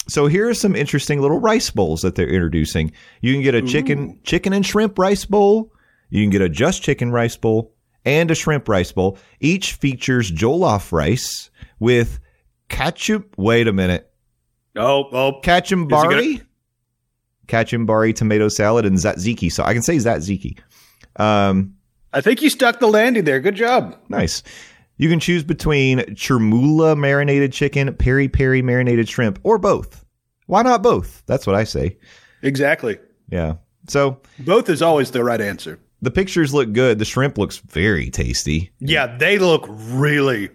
[0.08, 2.92] so here are some interesting little rice bowls that they're introducing.
[3.22, 5.72] You can get a chicken chicken and shrimp rice bowl.
[6.10, 7.74] You can get a just chicken rice bowl
[8.04, 9.18] and a shrimp rice bowl.
[9.40, 12.20] Each features jollof rice with
[12.68, 13.36] ketchup.
[13.38, 14.11] Wait a minute.
[14.76, 16.42] Oh, oh, Kachumbari,
[17.48, 19.52] kachumbari tomato salad and tzatziki.
[19.52, 20.58] So I can say tzatziki.
[21.18, 21.76] Um,
[22.14, 23.40] I think you stuck the landing there.
[23.40, 23.98] Good job.
[24.10, 24.44] nice.
[24.98, 30.06] You can choose between chermoula marinated chicken, peri peri marinated shrimp, or both.
[30.46, 31.24] Why not both?
[31.26, 31.98] That's what I say.
[32.44, 33.00] Exactly.
[33.30, 33.56] Yeah.
[33.88, 35.80] So Both is always the right answer.
[36.04, 37.00] the pictures look good.
[37.00, 38.72] The shrimp looks very tasty.
[38.80, 40.50] Yeah, they look really,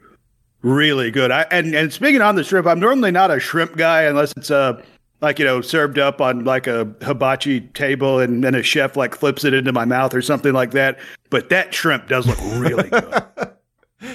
[0.63, 1.31] really good.
[1.31, 4.51] I and and speaking on the shrimp, I'm normally not a shrimp guy unless it's
[4.51, 4.83] uh
[5.21, 9.15] like you know served up on like a hibachi table and then a chef like
[9.15, 10.99] flips it into my mouth or something like that.
[11.31, 13.23] But that shrimp does look really good.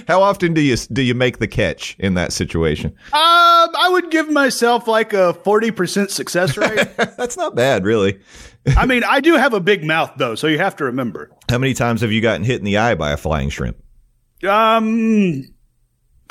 [0.08, 2.92] How often do you do you make the catch in that situation?
[3.08, 6.88] Um, I would give myself like a forty percent success rate.
[6.98, 8.20] That's not bad, really.
[8.78, 11.32] I mean, I do have a big mouth though, so you have to remember.
[11.50, 13.78] How many times have you gotten hit in the eye by a flying shrimp?
[14.48, 15.46] Um.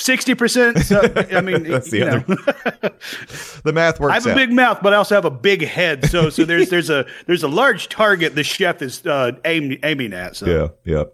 [0.01, 0.79] Sixty percent.
[0.81, 2.25] So, I mean, That's the other-
[3.65, 4.37] The math works I have a out.
[4.37, 6.07] big mouth, but I also have a big head.
[6.11, 10.13] So, so there's there's a there's a large target the chef is uh, aim, aiming
[10.15, 10.37] at.
[10.37, 11.05] So, Yeah, yeah.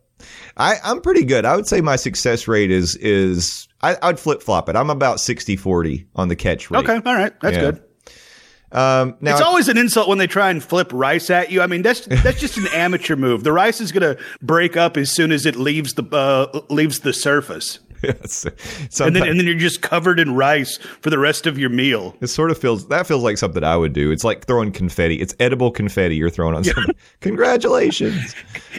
[0.57, 1.45] I, I'm pretty good.
[1.45, 4.77] I would say my success rate is is I, I'd flip flop it.
[4.77, 6.79] I'm about 60-40 on the catch rate.
[6.89, 7.61] okay, all right, that's Yeah.
[7.73, 7.83] good.
[8.73, 11.63] Um, now it's always an insult when they try and flip rice at you.
[11.63, 13.45] I mean, that's that's just an amateur move.
[13.45, 17.01] The rice is going to break up as soon as it leaves the uh, leaves
[17.01, 18.45] the surface, Yes.
[19.01, 22.15] and then and then you're just covered in rice for the rest of your meal.
[22.21, 24.11] it sort of feels that feels like something I would do.
[24.11, 25.17] It's like throwing confetti.
[25.17, 26.97] It's edible confetti you're throwing on somebody.
[27.21, 28.35] Congratulations.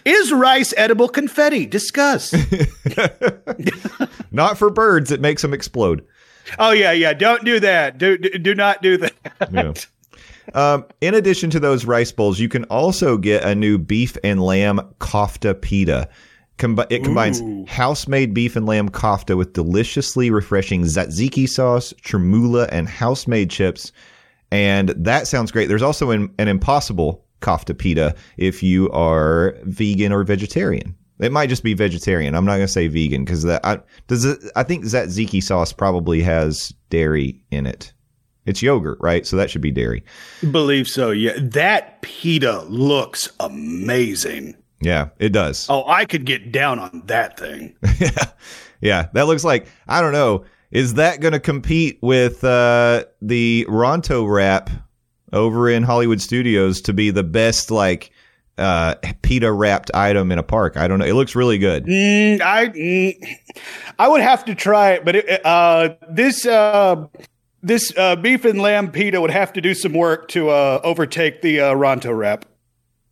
[0.06, 1.66] Is rice edible confetti?
[1.66, 2.34] Discuss.
[4.32, 5.12] Not for birds.
[5.12, 6.06] It makes them explode.
[6.60, 7.14] oh yeah, yeah.
[7.14, 7.98] Don't do that.
[7.98, 9.14] Do do, do not do that.
[9.52, 9.74] Yeah.
[10.54, 14.42] Um, in addition to those rice bowls, you can also get a new beef and
[14.42, 16.08] lamb kofta pita.
[16.58, 22.90] Combi- it combines house-made beef and lamb kofta with deliciously refreshing tzatziki sauce, chermoula, and
[22.90, 23.92] house-made chips.
[24.52, 25.68] And that sounds great.
[25.68, 30.96] There's also an, an impossible kofta pita if you are vegan or vegetarian.
[31.20, 32.36] It might just be vegetarian.
[32.36, 35.74] I'm not going to say vegan because that I, does it, I think tzatziki sauce
[35.74, 37.94] probably has dairy in it.
[38.46, 39.28] It's yogurt, right?
[39.28, 40.04] So that should be dairy.
[40.52, 41.12] Believe so.
[41.12, 44.56] Yeah, that pita looks amazing.
[44.80, 45.66] Yeah, it does.
[45.70, 47.76] Oh, I could get down on that thing.
[48.00, 48.10] Yeah,
[48.82, 49.08] Yeah.
[49.14, 50.46] that looks like I don't know.
[50.72, 54.70] Is that going to compete with uh, the Ronto wrap
[55.34, 58.12] over in Hollywood Studios to be the best like
[58.58, 60.76] uh, pita wrapped item in a park?
[60.78, 61.06] I don't know.
[61.06, 61.86] It looks really good.
[61.86, 63.38] Mm, I mm,
[63.98, 67.08] I would have to try it, but it, uh, this uh,
[67.64, 71.42] this uh, beef and lamb pita would have to do some work to uh, overtake
[71.42, 72.46] the uh, Ronto wrap.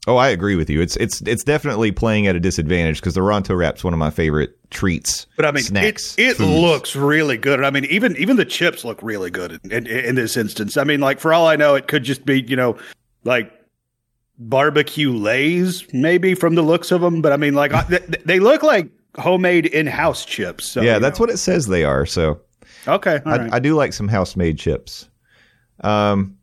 [0.08, 0.82] Oh, I agree with you.
[0.82, 4.12] It's it's it's definitely playing at a disadvantage because the Ronto wrap's one of my
[4.12, 5.26] favorite treats.
[5.36, 6.16] But I mean, snacks.
[6.18, 6.50] it, it foods.
[6.52, 7.64] looks really good.
[7.64, 10.78] I mean, even even the chips look really good in, in, in this instance.
[10.78, 12.78] I mean, like for all I know, it could just be you know
[13.24, 13.52] like
[14.38, 17.22] barbecue lays maybe from the looks of them.
[17.22, 20.70] But I mean, like I, th- they look like homemade in house chips.
[20.70, 21.24] So, yeah, that's know.
[21.24, 22.06] what it says they are.
[22.06, 22.42] So
[22.88, 23.54] Okay, I, right.
[23.54, 25.10] I do like some house made chips.
[25.82, 26.38] Um,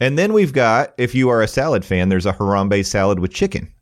[0.00, 3.32] and then we've got, if you are a salad fan, there's a Harambe salad with
[3.32, 3.72] chicken,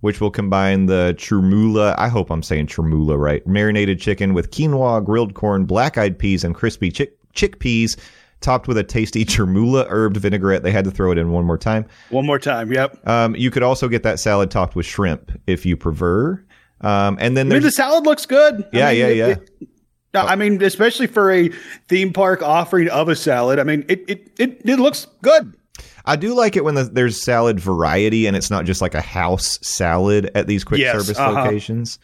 [0.00, 1.94] which will combine the chermoula.
[1.98, 3.46] I hope I'm saying chermoula right.
[3.46, 7.96] Marinated chicken with quinoa, grilled corn, black eyed peas, and crispy chick- chickpeas,
[8.40, 10.62] topped with a tasty chermoula herbed vinaigrette.
[10.62, 11.86] They had to throw it in one more time.
[12.10, 12.70] One more time.
[12.72, 13.06] Yep.
[13.08, 16.42] Um, you could also get that salad topped with shrimp if you prefer.
[16.82, 18.62] Um, and then I mean, the salad looks good.
[18.62, 19.26] I yeah, mean, yeah, it- yeah.
[19.28, 19.68] it-
[20.14, 21.48] no, I mean, especially for a
[21.88, 23.58] theme park offering of a salad.
[23.58, 25.55] I mean, it it it, it looks good.
[26.04, 29.00] I do like it when the, there's salad variety and it's not just like a
[29.00, 31.42] house salad at these quick Yes, service uh-huh.
[31.44, 31.98] locations.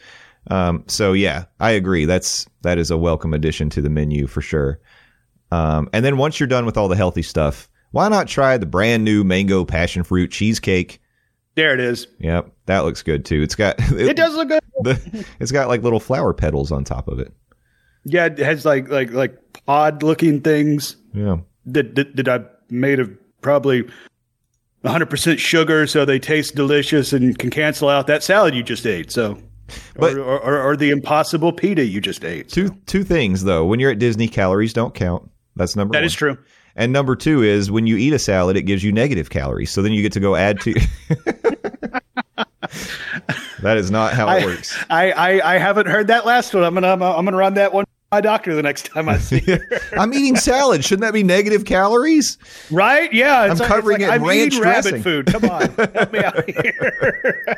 [0.50, 2.04] Um, so yeah, I agree.
[2.04, 4.80] That's that is a welcome addition to the menu for sure.
[5.50, 8.66] Um, and then once you're done with all the healthy stuff, why not try the
[8.66, 11.00] brand new mango passion fruit cheesecake?
[11.54, 12.06] There it is.
[12.20, 13.42] Yep, that looks good too.
[13.42, 14.62] It's got It does look good.
[14.82, 17.32] the, it's got like little flower petals on top of it.
[18.04, 21.36] Yeah, it has like like like pod looking things Yeah.
[21.66, 23.10] that that, that I made of
[23.42, 23.84] probably
[24.84, 29.10] 100% sugar, so they taste delicious and can cancel out that salad you just ate.
[29.12, 29.38] So,
[29.96, 32.48] But- or, or, or the impossible pita you just ate.
[32.48, 33.64] Two two things though.
[33.64, 35.28] When you're at Disney, calories don't count.
[35.56, 36.06] That's number That one.
[36.06, 36.38] is true.
[36.74, 39.70] And number two is when you eat a salad, it gives you negative calories.
[39.70, 40.72] So then you get to go add to.
[43.60, 44.84] that is not how it I, works.
[44.88, 46.64] I, I I haven't heard that last one.
[46.64, 49.66] I'm gonna I'm, gonna run that one my doctor the next time I see her.
[49.96, 50.84] I'm eating salad.
[50.84, 52.36] Shouldn't that be negative calories?
[52.70, 53.12] Right?
[53.12, 53.40] Yeah.
[53.40, 54.92] I'm covering like, it in I'm ranch dressing.
[54.92, 55.26] rabbit food.
[55.26, 57.56] Come on, help me out here.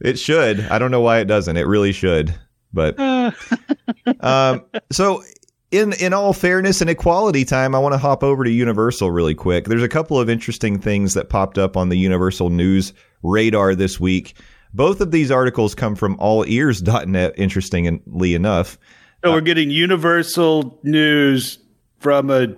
[0.00, 0.60] It should.
[0.60, 1.56] I don't know why it doesn't.
[1.56, 2.34] It really should.
[2.72, 2.98] But
[4.20, 5.22] um, so
[5.70, 9.34] in in all fairness and equality time, I want to hop over to Universal really
[9.34, 9.64] quick.
[9.64, 12.92] There's a couple of interesting things that popped up on the Universal News
[13.22, 14.36] radar this week.
[14.74, 18.76] Both of these articles come from allears.net, interestingly enough.
[19.24, 21.58] So we're uh, getting Universal News
[22.00, 22.54] from a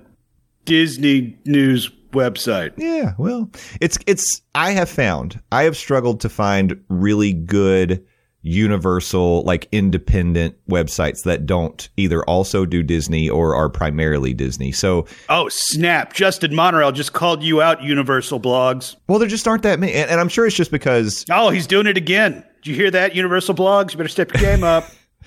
[0.64, 2.72] Disney News website.
[2.76, 3.50] Yeah, well,
[3.80, 8.04] it's it's I have found I have struggled to find really good
[8.46, 14.70] universal like independent websites that don't either also do Disney or are primarily Disney.
[14.72, 16.12] So, Oh snap!
[16.12, 18.96] Justin Monorail just called you out, Universal blogs.
[19.08, 21.66] well, there just aren't that many and, and I'm sure it's just because Oh, he's
[21.66, 22.44] doing it again.
[22.62, 23.92] Did you hear that, Universal blogs?
[23.92, 24.84] You better step your game up.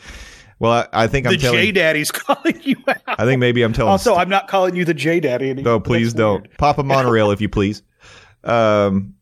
[0.60, 2.98] well, I, I think I'm the telling J Daddy's calling you out.
[3.20, 5.74] I think maybe I'm telling Also, I'm not calling you the J Daddy anymore.
[5.74, 6.42] No, please don't.
[6.44, 6.58] weird.
[6.58, 7.84] Pop monorail if you please.
[8.42, 9.16] Um,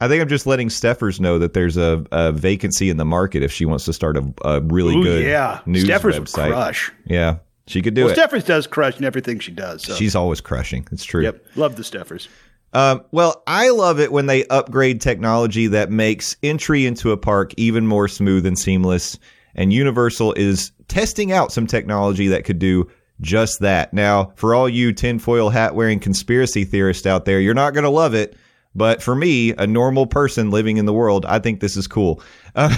[0.00, 3.42] I think I'm just letting Steffers know that there's a, a vacancy in the market
[3.42, 5.60] if she wants to start a, a really Ooh, good yeah.
[5.66, 6.48] news Steffers website.
[6.50, 6.90] crush.
[7.06, 8.16] Yeah, she could do Well, it.
[8.16, 9.82] Steffers does crush in everything she does.
[9.82, 9.94] So.
[9.94, 10.86] She's always crushing.
[10.90, 11.22] It's true.
[11.22, 12.28] yep, love the Steffers.
[12.72, 17.52] Um, well, I love it when they upgrade technology that makes entry into a park
[17.56, 19.18] even more smooth and seamless.
[19.56, 22.88] And Universal is testing out some technology that could do
[23.20, 23.92] just that.
[23.92, 27.90] Now, for all you tinfoil hat wearing conspiracy theorists out there, you're not going to
[27.90, 28.36] love it.
[28.74, 32.22] But for me, a normal person living in the world, I think this is cool.
[32.54, 32.74] Uh,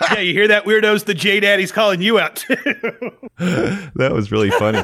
[0.12, 1.04] yeah, you hear that, weirdos?
[1.04, 2.44] The J Daddy's calling you out
[3.38, 4.82] that was really funny.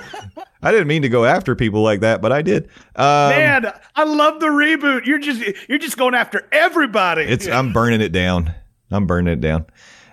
[0.63, 2.65] I didn't mean to go after people like that, but I did.
[2.97, 5.07] Um, Man, I love the reboot.
[5.07, 7.23] You're just you're just going after everybody.
[7.25, 8.55] It's I'm burning it down.
[8.91, 9.67] I'm burning it down.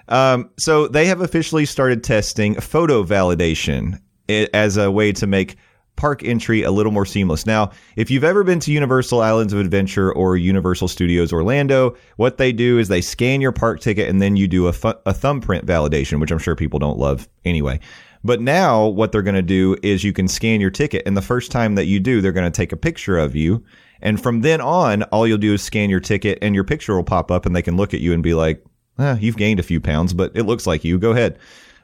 [0.08, 5.56] Um, so they have officially started testing photo validation as a way to make
[5.96, 7.46] park entry a little more seamless.
[7.46, 12.38] Now, if you've ever been to Universal Islands of Adventure or Universal Studios Orlando, what
[12.38, 14.74] they do is they scan your park ticket and then you do a,
[15.06, 17.80] a thumbprint validation, which I'm sure people don't love anyway.
[18.24, 21.22] But now what they're going to do is you can scan your ticket and the
[21.22, 23.64] first time that you do, they're going to take a picture of you.
[24.02, 27.04] And from then on, all you'll do is scan your ticket and your picture will
[27.04, 28.64] pop up and they can look at you and be like,
[29.00, 30.98] ah, you've gained a few pounds, but it looks like you.
[30.98, 31.38] Go ahead.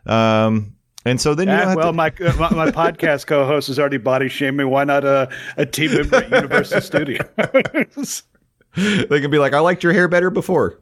[0.06, 0.76] Um,
[1.06, 3.98] and so then you Ah, well, to, my, uh, my my podcast co-host has already
[3.98, 4.64] body shamed me.
[4.64, 8.24] Why not a, a team member at Universal Studios?
[8.78, 10.80] they can be like, I liked your hair better before.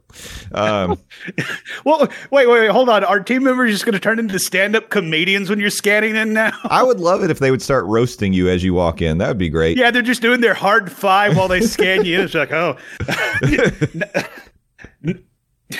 [0.52, 0.98] Um,
[1.84, 2.00] well,
[2.30, 3.04] wait, wait, wait, hold on.
[3.04, 6.52] Are team members just going to turn into stand-up comedians when you're scanning in now?
[6.64, 9.18] I would love it if they would start roasting you as you walk in.
[9.18, 9.78] That would be great.
[9.78, 12.24] Yeah, they're just doing their hard five while they scan you in.
[12.24, 12.76] It's like, oh,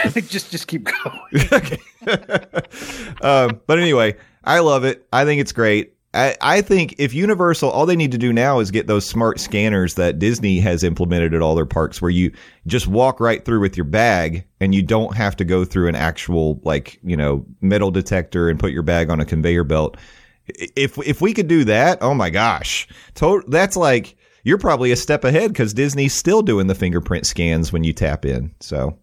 [0.14, 1.49] just just keep going.
[3.22, 5.07] um, but anyway, I love it.
[5.12, 5.92] I think it's great.
[6.14, 9.38] I, I think if Universal, all they need to do now is get those smart
[9.38, 12.32] scanners that Disney has implemented at all their parks where you
[12.66, 15.94] just walk right through with your bag and you don't have to go through an
[15.94, 19.99] actual, like, you know, metal detector and put your bag on a conveyor belt.
[20.47, 24.97] If, if we could do that, oh my gosh, to- that's like, you're probably a
[24.97, 28.55] step ahead because Disney's still doing the fingerprint scans when you tap in.
[28.61, 28.97] So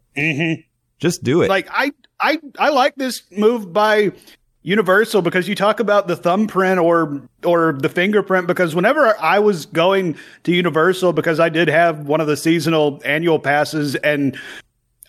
[1.03, 1.49] just do it.
[1.49, 4.13] like I I I like this move by
[4.61, 9.65] Universal because you talk about the thumbprint or or the fingerprint because whenever I was
[9.65, 14.39] going to Universal because I did have one of the seasonal annual passes and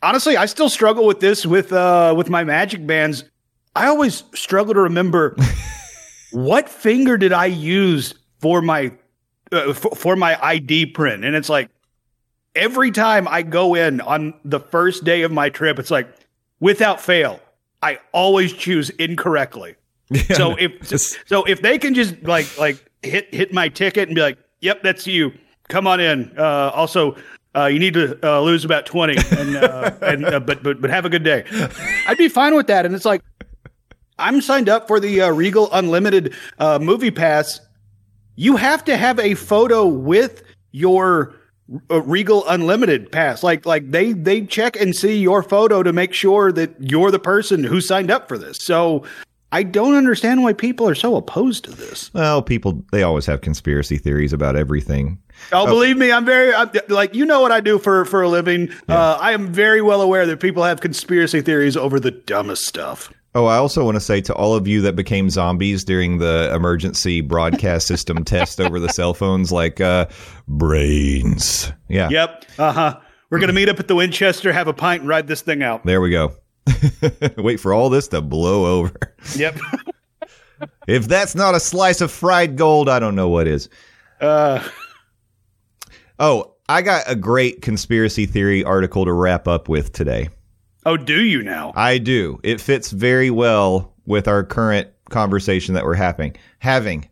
[0.03, 3.23] honestly I still struggle with this with uh with my magic bands
[3.77, 5.37] I always struggle to remember
[6.33, 8.91] what finger did I use for my
[9.53, 11.71] uh, for, for my ID print and it's like
[12.55, 16.09] every time I go in on the first day of my trip, it's like
[16.61, 17.41] without fail,
[17.83, 19.77] I always choose incorrectly.
[20.33, 20.87] so if
[21.27, 24.83] so if they can just like like hit hit my ticket and be like, "Yep,
[24.83, 25.33] that's you.
[25.69, 27.17] Come on in." Uh, also,
[27.57, 30.91] uh, you need to uh, lose about twenty, and uh, and uh, but but but
[30.91, 31.45] have a good day.
[32.07, 32.87] I'd be fine with that.
[32.87, 33.23] And it's like
[34.19, 37.61] I'm signed up for the uh, Regal Unlimited uh, Movie Pass.
[38.37, 40.43] You have to have a photo with
[40.73, 41.35] your
[41.91, 43.43] uh, Regal Unlimited pass.
[43.43, 47.19] Like like they they check and see your photo to make sure that you're the
[47.19, 48.59] person who signed up for this.
[48.61, 49.05] So
[49.53, 52.13] I don't understand why people are so opposed to this.
[52.13, 55.19] Well, people they always have conspiracy theories about everything.
[55.53, 58.29] Oh, believe me, I'm very I'm, like you know what I do for for a
[58.29, 58.71] living.
[58.89, 63.13] Uh, I am very well aware that people have conspiracy theories over the dumbest stuff.
[63.37, 66.53] Oh, I also want to say to all of you that became zombies during the
[66.55, 70.07] emergency broadcast system test over the cell phones, like uh,
[70.47, 71.73] brains.
[71.89, 72.09] Yeah.
[72.11, 72.45] Yep.
[72.59, 73.01] Uh huh.
[73.31, 75.85] We're gonna meet up at the Winchester, have a pint, and ride this thing out.
[75.85, 76.35] There we go.
[77.37, 78.93] Wait for all this to blow over.
[79.37, 79.59] Yep.
[80.87, 83.69] If that's not a slice of fried gold, I don't know what is.
[84.21, 84.67] uh,
[86.19, 90.29] Oh, I got a great conspiracy theory article to wrap up with today.
[90.87, 91.73] Oh, do you now?
[91.75, 92.41] I do.
[92.43, 96.37] It fits very well with our current conversation that we're having.
[96.59, 97.09] Having.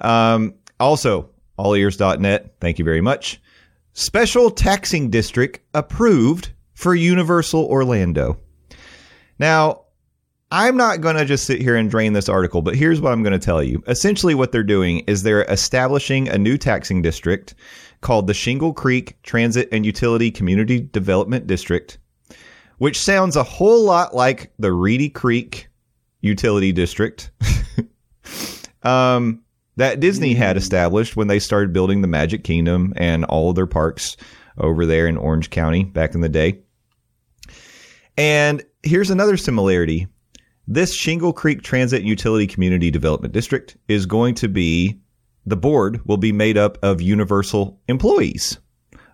[0.00, 2.56] Um, also, allears.net.
[2.60, 3.40] Thank you very much.
[3.92, 8.38] Special taxing district approved for Universal Orlando.
[9.38, 9.82] Now,
[10.50, 13.22] I'm not going to just sit here and drain this article, but here's what I'm
[13.22, 13.82] going to tell you.
[13.88, 17.54] Essentially, what they're doing is they're establishing a new taxing district
[18.02, 21.98] called the Shingle Creek Transit and Utility Community Development District,
[22.78, 25.68] which sounds a whole lot like the Reedy Creek
[26.20, 27.30] Utility District
[28.82, 29.42] um,
[29.76, 33.66] that Disney had established when they started building the Magic Kingdom and all of their
[33.66, 34.16] parks
[34.58, 36.60] over there in Orange County back in the day.
[38.16, 40.06] And here's another similarity.
[40.66, 45.00] This Shingle Creek Transit Utility Community Development District is going to be
[45.44, 48.58] the board will be made up of Universal employees,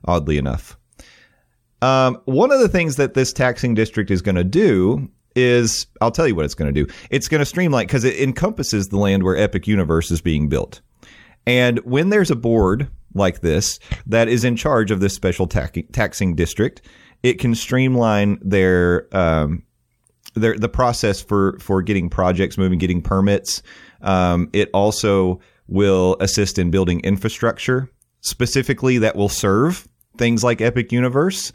[0.05, 0.79] oddly enough.
[1.83, 6.11] Um, one of the things that this taxing district is going to do is, I'll
[6.11, 6.93] tell you what it's going to do.
[7.11, 10.81] It's going to streamline because it encompasses the land where Epic Universe is being built.
[11.47, 15.79] And when there's a board like this that is in charge of this special tax-
[15.93, 16.83] taxing district,
[17.23, 19.65] it can streamline their um,
[20.35, 23.63] their the process for for getting projects moving, getting permits.
[24.03, 29.89] Um, it also will assist in building infrastructure specifically that will serve
[30.21, 31.53] things like Epic Universe.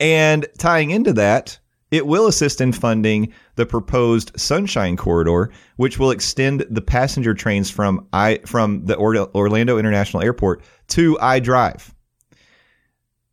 [0.00, 1.60] And tying into that,
[1.92, 7.70] it will assist in funding the proposed Sunshine Corridor, which will extend the passenger trains
[7.70, 11.94] from I from the Or- Orlando International Airport to I Drive.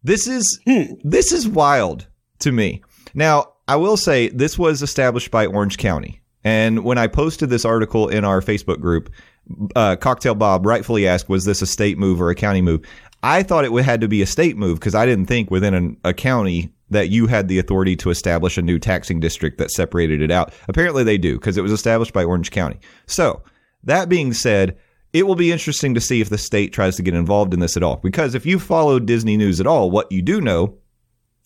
[0.03, 0.59] This is
[1.03, 2.05] this is wild
[2.39, 2.83] to me.
[3.15, 6.21] Now, I will say this was established by Orange County.
[6.43, 9.09] And when I posted this article in our Facebook group,
[9.75, 12.81] uh, Cocktail Bob rightfully asked, was this a state move or a county move?
[13.24, 15.74] I thought it would- had to be a state move because I didn't think within
[15.74, 19.71] an, a county that you had the authority to establish a new taxing district that
[19.71, 20.53] separated it out.
[20.67, 22.78] Apparently they do because it was established by Orange County.
[23.07, 23.41] So
[23.84, 24.78] that being said,
[25.13, 27.78] it will be interesting to see if the state tries to get involved in this
[27.78, 27.97] at all.
[27.97, 30.76] Because if you follow Disney news at all, what you do know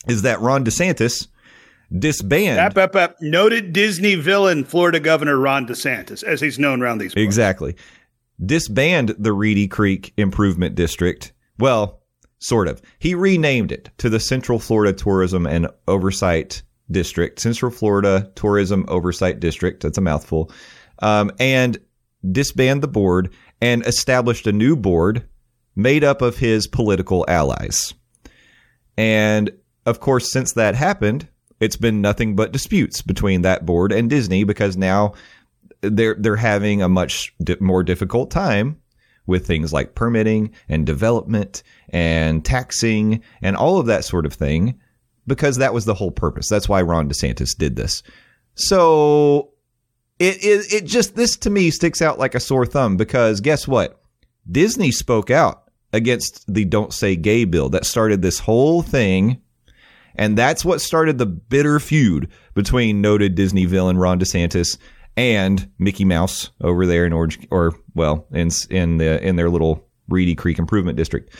[0.07, 1.27] is that Ron DeSantis
[1.97, 2.59] disbanded.
[2.59, 3.15] Ap, ap, ap.
[3.21, 7.13] Noted Disney villain, Florida Governor Ron DeSantis, as he's known around these.
[7.13, 7.23] parts.
[7.23, 7.75] Exactly.
[8.43, 11.31] Disband the Reedy Creek Improvement District.
[11.59, 12.01] Well,
[12.39, 12.81] sort of.
[12.99, 17.39] He renamed it to the Central Florida Tourism and Oversight District.
[17.39, 19.81] Central Florida Tourism Oversight District.
[19.83, 20.51] That's a mouthful.
[20.99, 21.77] Um, and
[22.31, 23.31] disband the board
[23.61, 25.27] and established a new board
[25.75, 27.93] made up of his political allies.
[28.97, 29.51] And
[29.85, 31.27] of course, since that happened,
[31.59, 35.13] it's been nothing but disputes between that board and Disney because now
[35.81, 38.81] they're they're having a much di- more difficult time
[39.27, 44.79] with things like permitting and development and taxing and all of that sort of thing
[45.27, 46.47] because that was the whole purpose.
[46.49, 48.01] That's why Ron DeSantis did this.
[48.55, 49.51] So
[50.17, 53.67] it it, it just this to me sticks out like a sore thumb because guess
[53.67, 54.01] what?
[54.49, 59.41] Disney spoke out against the don't say gay bill that started this whole thing
[60.15, 64.77] and that's what started the bitter feud between noted Disney villain Ron DeSantis
[65.17, 69.85] and Mickey Mouse over there in Orange, or well, in in the in their little
[70.07, 71.33] Reedy Creek Improvement District.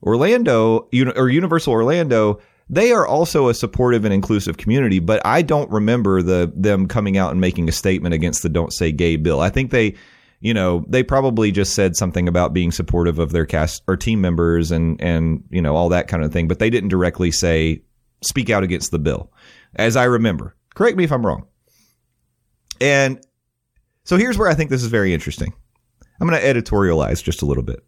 [0.00, 2.38] Orlando, or Universal Orlando,
[2.70, 7.16] they are also a supportive and inclusive community, but I don't remember the them coming
[7.16, 9.40] out and making a statement against the "Don't Say Gay" bill.
[9.40, 9.96] I think they,
[10.40, 14.20] you know, they probably just said something about being supportive of their cast or team
[14.20, 17.82] members and and you know all that kind of thing, but they didn't directly say
[18.20, 19.32] speak out against the bill,
[19.74, 20.54] as I remember.
[20.74, 21.46] Correct me if I'm wrong.
[22.80, 23.24] And
[24.04, 25.52] so here's where I think this is very interesting.
[26.20, 27.84] I'm going to editorialize just a little bit.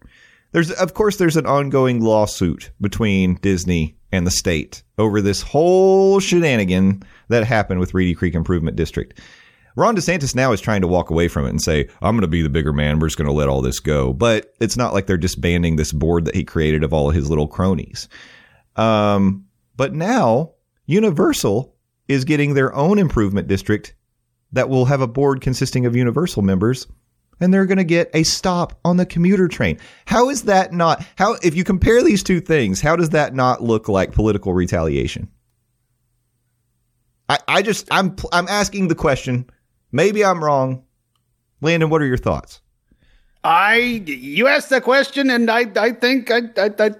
[0.53, 6.19] There's, of course, there's an ongoing lawsuit between Disney and the state over this whole
[6.19, 9.19] shenanigan that happened with Reedy Creek Improvement District.
[9.77, 12.29] Ron DeSantis now is trying to walk away from it and say, I'm going to
[12.29, 12.99] be the bigger man.
[12.99, 14.13] We're just going to let all this go.
[14.13, 17.47] But it's not like they're disbanding this board that he created of all his little
[17.47, 18.09] cronies.
[18.77, 20.53] Um, but now
[20.87, 21.75] Universal
[22.09, 23.95] is getting their own improvement district
[24.53, 26.87] that will have a board consisting of Universal members
[27.41, 29.79] and they're going to get a stop on the commuter train.
[30.07, 33.63] How is that not how if you compare these two things, how does that not
[33.63, 35.29] look like political retaliation?
[37.29, 39.49] I, I just I'm I'm asking the question.
[39.93, 40.85] Maybe I'm wrong.
[41.61, 42.61] Landon, what are your thoughts?
[43.43, 43.77] I
[44.07, 46.71] you asked that question, and I I think I I.
[46.79, 46.91] I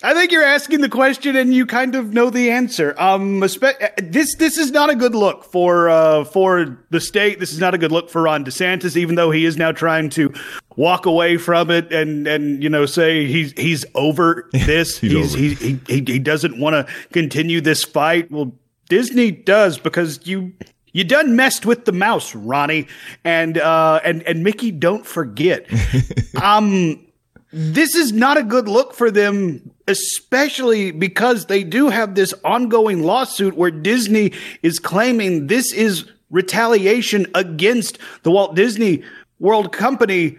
[0.00, 2.94] I think you're asking the question and you kind of know the answer.
[2.98, 7.40] Um, this this is not a good look for uh, for the state.
[7.40, 10.08] This is not a good look for Ron DeSantis, even though he is now trying
[10.10, 10.32] to
[10.76, 14.98] walk away from it and and you know say he's he's over this.
[14.98, 18.30] He's he's, over he, he he he doesn't want to continue this fight.
[18.30, 18.52] Well,
[18.88, 20.52] Disney does because you
[20.92, 22.86] you done messed with the mouse, Ronnie,
[23.24, 24.70] and uh, and and Mickey.
[24.70, 25.66] Don't forget.
[26.42, 27.04] um,
[27.52, 33.02] this is not a good look for them, especially because they do have this ongoing
[33.02, 34.32] lawsuit where Disney
[34.62, 39.02] is claiming this is retaliation against the Walt Disney
[39.38, 40.38] World Company.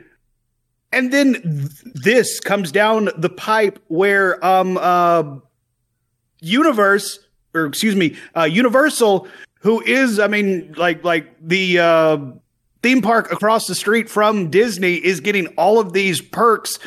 [0.92, 5.38] And then th- this comes down the pipe where um uh
[6.42, 7.20] Universe
[7.56, 9.28] or excuse me, uh Universal
[9.62, 12.18] who is I mean like like the uh
[12.82, 16.80] theme park across the street from Disney is getting all of these perks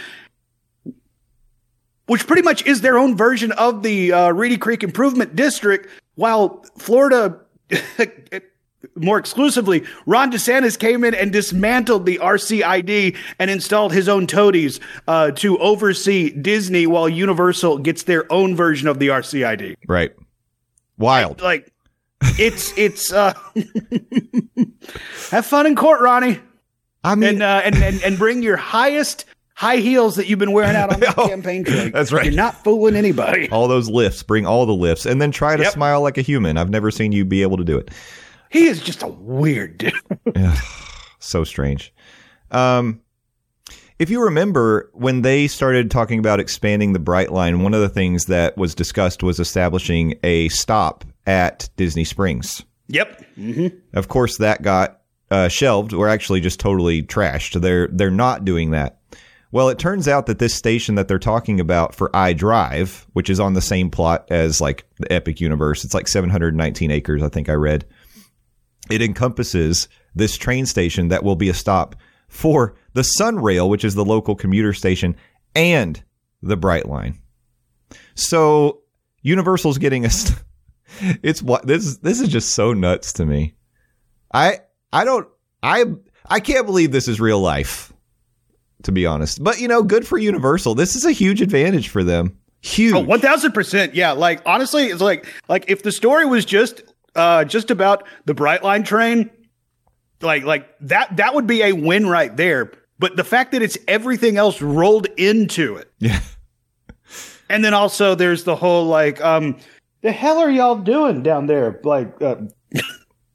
[2.07, 6.65] which pretty much is their own version of the uh, Reedy Creek Improvement District, while
[6.77, 7.41] Florida,
[8.97, 14.81] more exclusively, Ron DeSantis came in and dismantled the RCID and installed his own toadies
[15.09, 19.77] uh, to oversee Disney, while Universal gets their own version of the RCID.
[19.89, 20.13] Right.
[20.99, 21.41] Wild.
[21.41, 21.72] Like,
[22.39, 23.35] it's it's uh,
[25.31, 26.39] have fun in court, Ronnie,
[27.05, 29.25] I mean, and, uh, and and and bring your highest.
[29.55, 31.83] High heels that you've been wearing out on the campaign trail.
[31.87, 32.25] Oh, that's right.
[32.25, 33.49] You're not fooling anybody.
[33.51, 35.73] all those lifts, bring all the lifts, and then try to Yep.
[35.75, 36.57] smile like a human.
[36.57, 37.91] I've never seen you be able to do it.
[38.51, 39.93] He is just a weird dude.
[41.21, 41.93] so strange.
[42.51, 43.03] Um,
[44.01, 48.25] if you remember when they started talking about expanding the Brightline, one of the things
[48.25, 52.65] that was discussed was establishing a stop at Disney Springs.
[52.89, 53.25] Yep.
[53.95, 55.01] Of course, that got
[55.31, 57.61] uh, shelved or actually just totally trashed.
[57.61, 58.99] They're they're not doing that.
[59.51, 63.39] Well, it turns out that this station that they're talking about for iDrive, which is
[63.39, 67.51] on the same plot as like the Epic Universe, it's like 719 acres, I think
[67.51, 67.85] I read.
[68.91, 71.97] It encompasses this train station that will be a stop
[72.29, 75.17] for the Sunrail, which is the local commuter station,
[75.55, 76.03] and
[76.43, 77.19] the Brightline.
[78.15, 78.81] So
[79.21, 80.11] Universal's getting a.
[80.11, 80.39] St-
[81.23, 81.99] it's what this is.
[81.99, 83.55] This is just so nuts to me.
[84.33, 84.59] I
[84.93, 85.29] I don't
[85.63, 85.85] I
[86.27, 87.93] I can't believe this is real life.
[88.85, 90.75] To be honest, but you know, good for Universal.
[90.75, 92.37] This is a huge advantage for them.
[92.63, 92.95] Huge.
[92.95, 93.95] Oh, one thousand percent.
[93.95, 94.11] Yeah.
[94.13, 96.83] Like honestly, it's like like if the story was just
[97.15, 99.31] uh just about the Brightline train,
[100.21, 102.73] like like that that would be a win right there.
[102.99, 106.21] But the fact that it's everything else rolled into it, Yeah.
[107.49, 109.59] and then also there's the whole like um
[110.03, 111.81] the hell are y'all doing down there?
[111.85, 112.37] Like uh,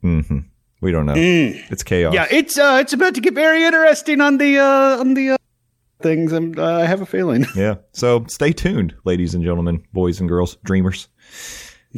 [0.02, 0.22] hmm
[0.82, 1.14] We don't know.
[1.16, 2.14] It's chaos.
[2.14, 5.38] yeah, it's uh it's about to get very interesting on the uh on the uh,
[6.02, 6.32] things.
[6.32, 7.46] And uh, I have a feeling.
[7.56, 7.76] Yeah.
[7.94, 11.08] So stay tuned, ladies and gentlemen, boys and girls, dreamers.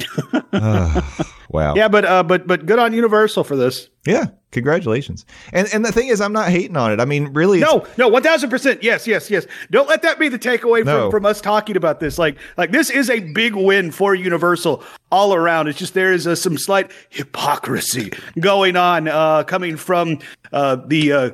[0.53, 1.75] Ah, wow.
[1.75, 3.89] yeah, but uh but but good on Universal for this.
[4.07, 4.27] Yeah.
[4.51, 5.25] Congratulations.
[5.53, 6.99] And and the thing is, I'm not hating on it.
[6.99, 8.81] I mean, really, No, no, one thousand percent.
[8.81, 9.45] Yes, yes, yes.
[9.69, 11.03] Don't let that be the takeaway No.
[11.03, 12.17] from, from us talking about this.
[12.17, 15.67] Like, like this is a big win for Universal all around.
[15.67, 20.17] It's just there is uh, some slight hypocrisy going on, uh, coming from
[20.51, 21.29] uh, the, uh,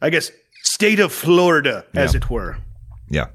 [0.00, 0.32] I guess,
[0.64, 2.18] state of Florida, as Yeah.
[2.18, 2.56] it were.
[3.08, 3.26] Yeah.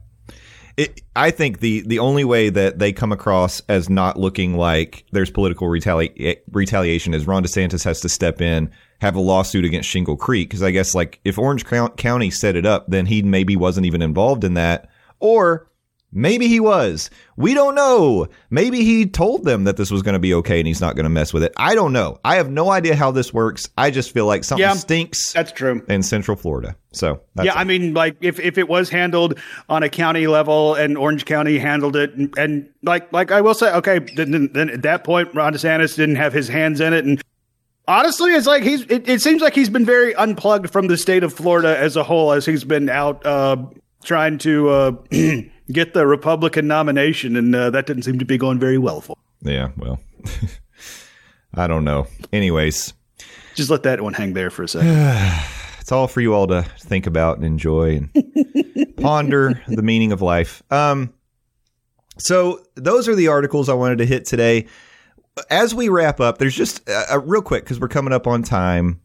[0.77, 5.05] It, I think the the only way that they come across as not looking like
[5.11, 8.71] there's political retali- eh, retaliation is Ron DeSantis has to step in,
[9.01, 12.67] have a lawsuit against Shingle Creek because I guess like if Orange County set it
[12.67, 14.87] up, then he maybe wasn't even involved in that,
[15.19, 15.67] or
[16.11, 17.09] maybe he was.
[17.35, 18.27] We don't know.
[18.49, 21.03] Maybe he told them that this was going to be okay and he's not going
[21.03, 21.53] to mess with it.
[21.57, 22.19] I don't know.
[22.23, 23.69] I have no idea how this works.
[23.77, 25.83] I just feel like something Yeah, stinks That's true.
[25.89, 26.75] in Central Florida.
[26.91, 27.57] So that's yeah, it.
[27.57, 29.39] I mean, like if, if it was handled
[29.69, 33.53] on a county level and Orange County handled it, and, and like like I will
[33.53, 36.93] say, okay, then, then, then at that point, Ron DeSantis didn't have his hands in
[36.93, 37.21] it, and
[37.87, 41.23] honestly, it's like he's it, it seems like he's been very unplugged from the state
[41.23, 43.57] of Florida as a whole, as he's been out uh,
[44.03, 44.91] trying to uh,
[45.71, 49.15] get the Republican nomination, and uh, that didn't seem to be going very well for.
[49.43, 49.51] him.
[49.51, 49.69] yeah.
[49.77, 49.99] Well,
[51.53, 52.07] I don't know.
[52.31, 52.93] Anyways.
[53.55, 54.89] Just let that one hang there for a second.
[55.79, 60.21] it's all for you all to think about and enjoy and ponder the meaning of
[60.21, 60.61] life.
[60.71, 61.13] Um,
[62.19, 64.67] so those are the articles I wanted to hit today.
[65.49, 68.43] As we wrap up, there's just a, a real quick because we're coming up on
[68.43, 69.01] time.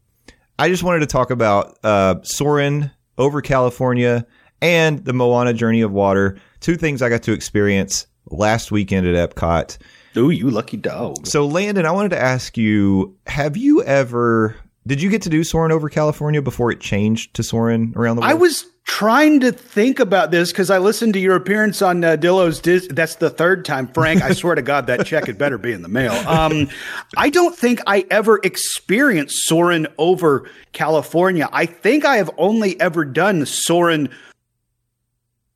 [0.59, 4.25] I just wanted to talk about uh, Soarin' over California
[4.61, 6.39] and the Moana Journey of Water.
[6.63, 9.77] Two things I got to experience last weekend at Epcot.
[10.15, 11.27] Ooh, you lucky dog.
[11.27, 14.55] So, Landon, I wanted to ask you: Have you ever?
[14.87, 18.21] Did you get to do Soaring over California before it changed to Soaring around the
[18.21, 18.31] world?
[18.31, 22.15] I was trying to think about this because I listened to your appearance on uh,
[22.15, 22.59] Dillo's.
[22.59, 24.21] Dis- that's the third time, Frank.
[24.21, 26.13] I swear to God, that check had better be in the mail.
[26.27, 26.69] Um,
[27.17, 31.49] I don't think I ever experienced Soarin' over California.
[31.51, 34.09] I think I have only ever done Soarin'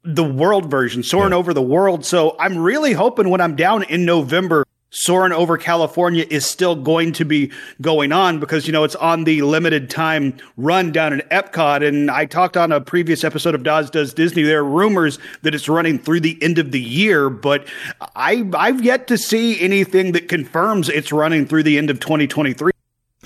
[0.08, 2.06] the world version, Soarin' over the world.
[2.06, 4.66] So I'm really hoping when I'm down in November.
[4.90, 7.52] soaring over California is still going to be
[7.82, 11.86] going on because, you know, it's on the limited time run down in Epcot.
[11.86, 14.44] And I talked on a previous episode of Doz Does Disney.
[14.44, 17.68] There are rumors that it's running through the end of the year, but
[18.16, 22.72] I, I've yet to see anything that confirms it's running through the end of 2023.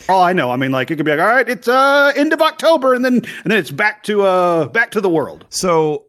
[0.10, 2.34] All I know, I mean, like it could be like, all right, it's uh end
[2.34, 5.46] of October, and then and then it's back to uh back to the world.
[5.50, 6.06] So,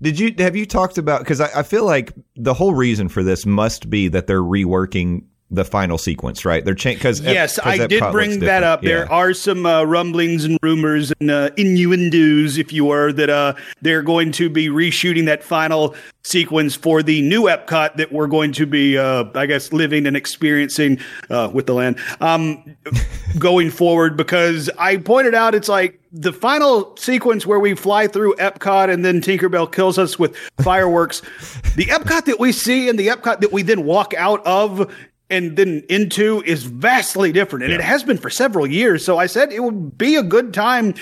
[0.00, 1.20] did you have you talked about?
[1.20, 5.24] Because I, I feel like the whole reason for this must be that they're reworking
[5.50, 6.64] the final sequence, right?
[6.64, 8.82] They're changing because Yes, I did bring that up.
[8.82, 13.54] There are some uh, rumblings and rumors and uh, innuendos, if you were, that uh,
[13.80, 15.94] they're going to be reshooting that final
[16.24, 20.16] sequence for the new Epcot that we're going to be, uh, I guess, living and
[20.16, 20.98] experiencing
[21.30, 22.76] uh, with the land um,
[23.38, 24.16] going forward.
[24.16, 29.04] Because I pointed out, it's like the final sequence where we fly through Epcot and
[29.04, 31.20] then Tinkerbell kills us with fireworks.
[31.76, 34.92] the Epcot that we see and the Epcot that we then walk out of
[35.30, 37.64] and then into is vastly different.
[37.64, 39.04] And it has been for several years.
[39.04, 40.94] So I said it would be a good time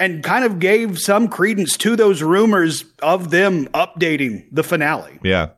[0.00, 5.18] and kind of gave some credence to those rumors of them updating the finale.
[5.22, 5.50] Yeah.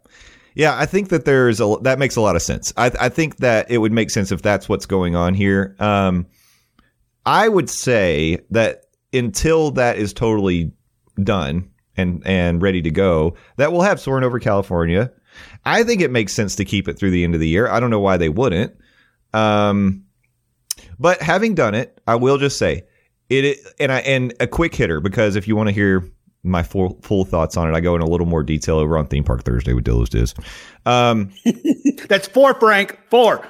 [0.54, 2.72] Yeah, I think that there's a that makes a lot of sense.
[2.76, 5.76] I, I think that it would make sense if that's what's going on here.
[5.78, 6.26] Um,
[7.24, 10.72] I would say that until that is totally
[11.22, 15.12] done and and ready to go, that we'll have Soarin' over California.
[15.64, 17.68] I think it makes sense to keep it through the end of the year.
[17.68, 18.76] I don't know why they wouldn't.
[19.32, 20.04] Um,
[20.98, 22.84] but having done it, I will just say
[23.28, 26.04] it, and I and a quick hitter because if you want to hear
[26.42, 29.06] my full full thoughts on it, I go in a little more detail over on
[29.06, 30.34] Theme Park Thursday with Dillo's Diz.
[30.86, 31.30] Um,
[32.08, 32.98] That's four, Frank.
[33.11, 33.46] Four.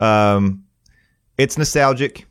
[0.00, 0.64] um,
[1.36, 2.26] it's nostalgic.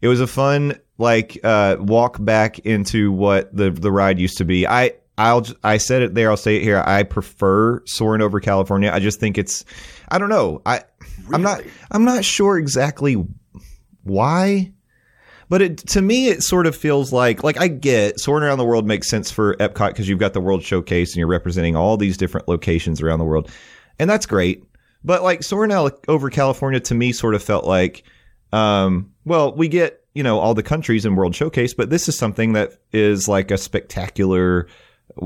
[0.00, 4.44] It was a fun like uh, walk back into what the the ride used to
[4.44, 4.66] be.
[4.66, 6.30] I I'll I said it there.
[6.30, 6.82] I'll say it here.
[6.86, 8.90] I prefer Soarin' over California.
[8.92, 9.64] I just think it's.
[10.08, 10.60] I don't know.
[10.66, 10.82] I
[11.22, 11.34] really?
[11.34, 13.24] I'm not I'm not sure exactly
[14.02, 14.72] why.
[15.48, 18.64] But it, to me, it sort of feels like like I get Soarin' around the
[18.64, 21.96] world makes sense for Epcot because you've got the World Showcase and you're representing all
[21.96, 23.50] these different locations around the world,
[23.98, 24.64] and that's great.
[25.04, 25.70] But like Soarin'
[26.08, 28.04] over California to me sort of felt like,
[28.52, 32.16] um, well, we get you know all the countries in World Showcase, but this is
[32.16, 34.66] something that is like a spectacular,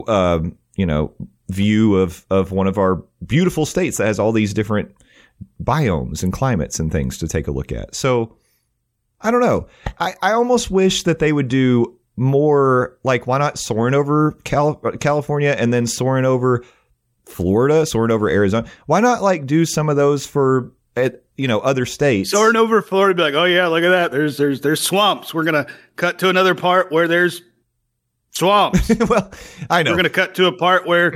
[0.07, 1.12] um, you know,
[1.49, 4.95] view of of one of our beautiful states that has all these different
[5.62, 7.95] biomes and climates and things to take a look at.
[7.95, 8.36] So
[9.20, 9.66] I don't know.
[9.99, 14.74] I, I almost wish that they would do more like why not soaring over Cal-
[14.74, 16.64] California and then soaring over
[17.26, 18.68] Florida, soaring over Arizona.
[18.86, 22.30] Why not like do some of those for uh, you know other states?
[22.30, 24.12] Soaring over Florida, be like, oh yeah, look at that.
[24.12, 25.32] There's there's there's swamps.
[25.32, 25.66] We're gonna
[25.97, 27.43] cut to another part where there's
[28.39, 28.91] swamps.
[29.09, 29.30] well,
[29.68, 29.91] I know.
[29.93, 31.14] We're gonna cut to a part where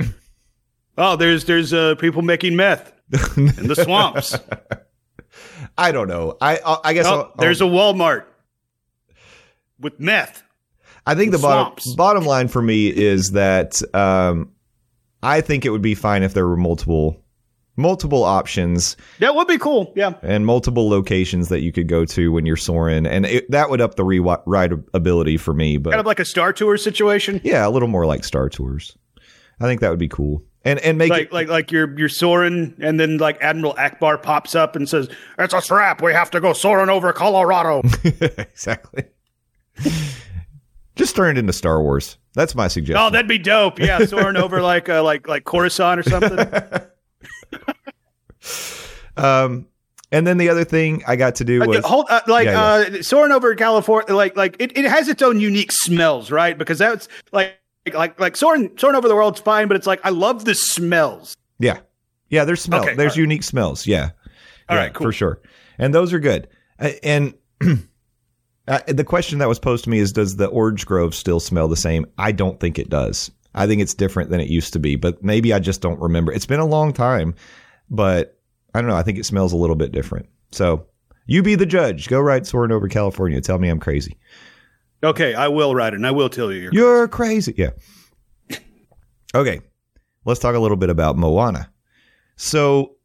[0.97, 2.93] oh, there's there's uh, people making meth
[3.37, 4.37] in the swamps.
[5.77, 6.37] I don't know.
[6.41, 8.25] I I, I guess Oh, I'll- there's a Walmart
[9.79, 10.43] with meth.
[11.05, 14.51] I think the bottom bottom line for me is that um,
[15.21, 17.22] I think it would be fine if there were multiple
[17.75, 19.91] multiple options That would be cool.
[19.95, 20.13] Yeah.
[20.21, 23.81] and multiple locations that you could go to when you're soaring, and it, that would
[23.81, 25.77] up the re- ride ability for me.
[25.77, 27.41] But Kind of like a Star Tours situation.
[27.43, 28.95] yeah, a little more like Star Tours.
[29.59, 32.09] I think that would be cool, and and make Like it like like you're you're
[32.09, 35.09] soaring and then like Admiral Ackbar pops up and says,
[35.39, 37.81] It's a trap, we have to go soaring over Colorado.
[38.03, 39.05] exactly.
[40.95, 42.17] Just turn it into Star Wars.
[42.35, 42.97] That's my suggestion.
[43.03, 43.79] oh, that'd be dope.
[43.79, 46.37] Yeah, soaring over like uh, like like Coruscant or something.
[49.17, 49.67] um,
[50.11, 52.79] and then the other thing I got to do Uh, was hold uh, like Yeah,
[52.87, 52.97] yeah.
[52.99, 56.57] uh Soarin' over California like like it, it has its own unique smells, right?
[56.57, 57.59] Because that's like
[57.93, 61.35] like like soaring soaring over the world's fine, but it's like I love the smells.
[61.59, 61.79] Yeah.
[62.29, 62.81] Yeah, there's smell.
[62.83, 63.17] Okay, there's right.
[63.17, 63.85] unique smells.
[63.85, 64.11] Yeah.
[64.69, 65.07] All Yeah, right, cool.
[65.07, 65.41] For sure.
[65.77, 66.47] And those are good.
[66.79, 67.33] Uh, And
[68.67, 71.67] uh, the question that was posed to me is Does the Orange Grove still smell
[71.67, 72.05] the same?
[72.17, 73.29] I don't think it does.
[73.55, 76.31] I think it's different than it used to be, but maybe I just don't remember.
[76.31, 77.35] It's been a long time,
[77.89, 78.39] but
[78.73, 78.95] I don't know.
[78.95, 80.27] I think it smells a little bit different.
[80.51, 80.87] So
[81.25, 82.07] you be the judge.
[82.07, 83.39] Go ride Soarin' over California.
[83.41, 84.17] Tell me I'm crazy.
[85.03, 86.61] Okay, I will write it and I will tell you.
[86.61, 87.53] You're You're crazy.
[87.57, 87.71] Yeah.
[89.35, 89.61] Okay.
[90.25, 91.69] Let's talk a little bit about Moana.
[92.37, 92.95] So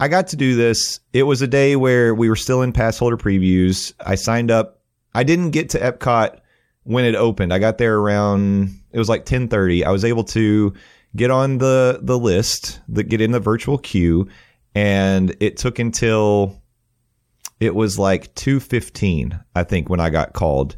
[0.00, 0.98] I got to do this.
[1.12, 3.92] It was a day where we were still in pass holder previews.
[4.00, 4.80] I signed up.
[5.14, 6.40] I didn't get to Epcot
[6.84, 7.52] when it opened.
[7.52, 9.84] I got there around it was like 10:30.
[9.84, 10.72] I was able to
[11.16, 14.28] get on the the list, that get in the virtual queue,
[14.74, 16.60] and it took until
[17.58, 20.76] it was like 2:15, I think, when I got called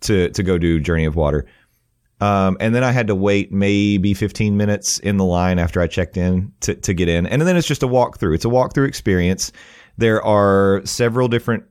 [0.00, 1.46] to to go do Journey of Water.
[2.20, 5.86] Um, and then I had to wait maybe 15 minutes in the line after I
[5.86, 7.26] checked in to, to get in.
[7.26, 8.34] And then it's just a walkthrough.
[8.34, 9.52] It's a walkthrough experience.
[9.96, 11.64] There are several different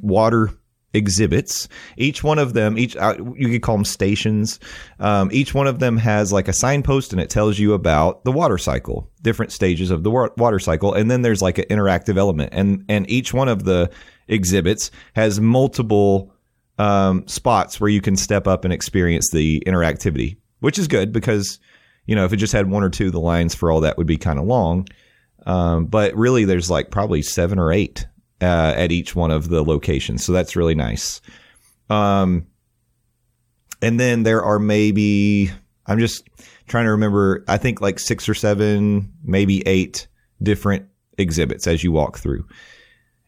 [0.00, 0.50] water
[0.92, 1.68] exhibits.
[1.96, 4.58] Each one of them, each uh, you could call them stations.
[4.98, 8.32] Um, each one of them has like a signpost, and it tells you about the
[8.32, 12.16] water cycle, different stages of the wa- water cycle, and then there's like an interactive
[12.16, 13.90] element, and and each one of the
[14.28, 16.32] exhibits has multiple
[16.78, 21.60] um, spots where you can step up and experience the interactivity, which is good because
[22.06, 24.06] you know if it just had one or two, the lines for all that would
[24.06, 24.86] be kind of long.
[25.46, 28.06] Um, but really, there's like probably seven or eight
[28.40, 31.20] uh, at each one of the locations, so that's really nice.
[31.88, 32.46] Um,
[33.82, 35.50] and then there are maybe
[35.86, 36.28] I'm just
[36.68, 37.44] trying to remember.
[37.48, 40.06] I think like six or seven, maybe eight
[40.42, 40.86] different
[41.18, 42.46] exhibits as you walk through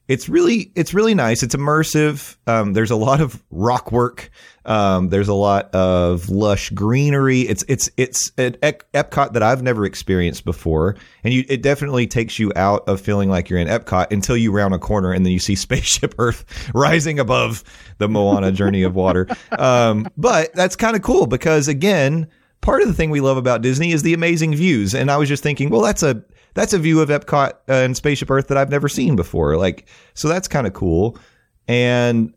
[0.09, 1.43] it's really it's really nice.
[1.43, 2.37] It's immersive.
[2.47, 4.31] Um, there's a lot of rock work.
[4.65, 7.43] Um, there's a lot of lush greenery.
[7.43, 12.39] It's it's it's an Epcot that I've never experienced before, and you, it definitely takes
[12.39, 15.33] you out of feeling like you're in Epcot until you round a corner and then
[15.33, 16.45] you see Spaceship Earth
[16.75, 17.63] rising above
[17.99, 19.29] the Moana Journey of Water.
[19.57, 22.29] Um, but that's kind of cool because again.
[22.61, 25.29] Part of the thing we love about Disney is the amazing views, and I was
[25.29, 26.23] just thinking, well, that's a
[26.55, 29.57] that's a view of Epcot uh, and Spaceship Earth that I've never seen before.
[29.57, 31.19] Like, so that's kind of cool.
[31.69, 32.35] And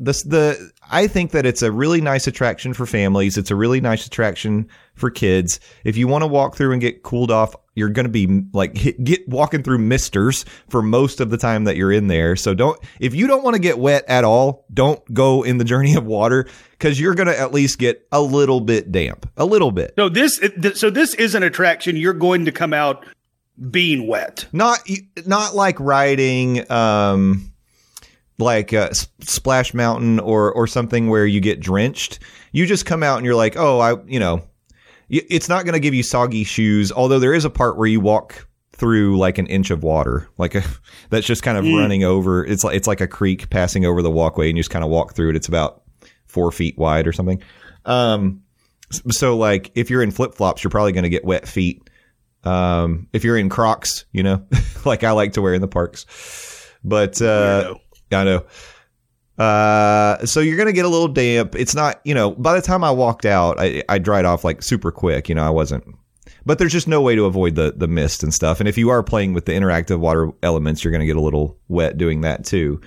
[0.00, 3.38] this the I think that it's a really nice attraction for families.
[3.38, 5.60] It's a really nice attraction for kids.
[5.84, 8.76] If you want to walk through and get cooled off, you're going to be like
[8.76, 12.34] hit, get walking through misters for most of the time that you're in there.
[12.34, 15.64] So don't if you don't want to get wet at all, don't go in the
[15.64, 16.46] journey of water
[16.80, 19.30] cuz you're going to at least get a little bit damp.
[19.36, 19.94] A little bit.
[19.96, 20.40] So this
[20.74, 23.06] so this is an attraction you're going to come out
[23.70, 24.46] being wet.
[24.52, 24.80] Not
[25.24, 27.52] not like riding um
[28.38, 32.18] like uh, Splash Mountain or or something where you get drenched.
[32.52, 34.42] You just come out and you're like, "Oh, I, you know,
[35.08, 38.00] it's not going to give you soggy shoes, although there is a part where you
[38.00, 40.62] walk through like an inch of water, like a
[41.10, 41.78] that's just kind of mm.
[41.78, 42.44] running over.
[42.44, 44.90] It's like it's like a creek passing over the walkway, and you just kind of
[44.90, 45.36] walk through it.
[45.36, 45.82] It's about
[46.26, 47.42] four feet wide or something.
[47.84, 48.42] Um,
[48.90, 51.88] so like if you're in flip flops, you're probably going to get wet feet.
[52.44, 54.46] Um, if you're in Crocs, you know,
[54.84, 56.04] like I like to wear in the parks,
[56.84, 57.74] but uh,
[58.12, 58.44] I know.
[59.36, 61.54] Uh, so you're gonna get a little damp.
[61.56, 62.30] It's not, you know.
[62.30, 65.28] By the time I walked out, I, I dried off like super quick.
[65.28, 65.84] You know, I wasn't.
[66.46, 68.60] But there's just no way to avoid the the mist and stuff.
[68.60, 71.58] And if you are playing with the interactive water elements, you're gonna get a little
[71.68, 72.80] wet doing that too.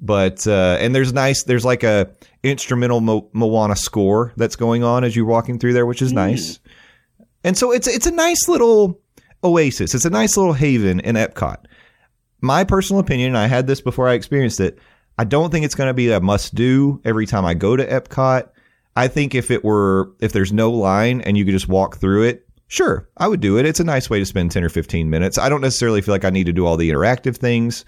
[0.00, 1.44] But uh, and there's nice.
[1.44, 2.10] There's like a
[2.42, 6.16] instrumental Mo- Moana score that's going on as you're walking through there, which is mm.
[6.16, 6.58] nice.
[7.44, 9.00] And so it's it's a nice little
[9.44, 9.94] oasis.
[9.94, 11.66] It's a nice little haven in Epcot.
[12.42, 14.78] My personal opinion, I had this before I experienced it
[15.18, 17.86] I don't think it's going to be a must do every time I go to
[17.86, 18.48] Epcot.
[18.96, 22.24] I think if it were, if there's no line and you could just walk through
[22.24, 23.66] it, sure, I would do it.
[23.66, 25.38] It's a nice way to spend 10 or 15 minutes.
[25.38, 27.84] I don't necessarily feel like I need to do all the interactive things,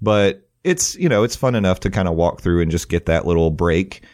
[0.00, 3.06] but it's, you know, it's fun enough to kind of walk through and just get
[3.06, 4.04] that little break.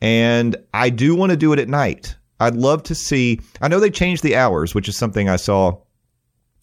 [0.00, 2.16] And I do want to do it at night.
[2.40, 5.78] I'd love to see, I know they changed the hours, which is something I saw,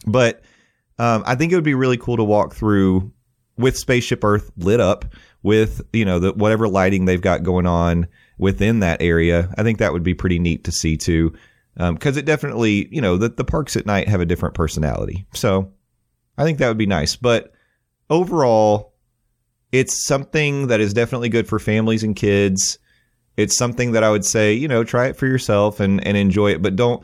[0.08, 0.42] but
[0.98, 3.12] um, I think it would be really cool to walk through
[3.58, 5.06] with Spaceship Earth lit up
[5.44, 9.54] with you know the whatever lighting they've got going on within that area.
[9.58, 11.34] I think that would be pretty neat to see too,
[11.76, 15.26] because um, it definitely you know the the parks at night have a different personality.
[15.34, 15.72] So
[16.38, 17.16] I think that would be nice.
[17.16, 17.54] But
[18.10, 18.94] overall,
[19.72, 22.80] it's something that is definitely good for families and kids.
[23.38, 26.52] It's something that I would say you know try it for yourself and and enjoy
[26.52, 27.04] it, but don't.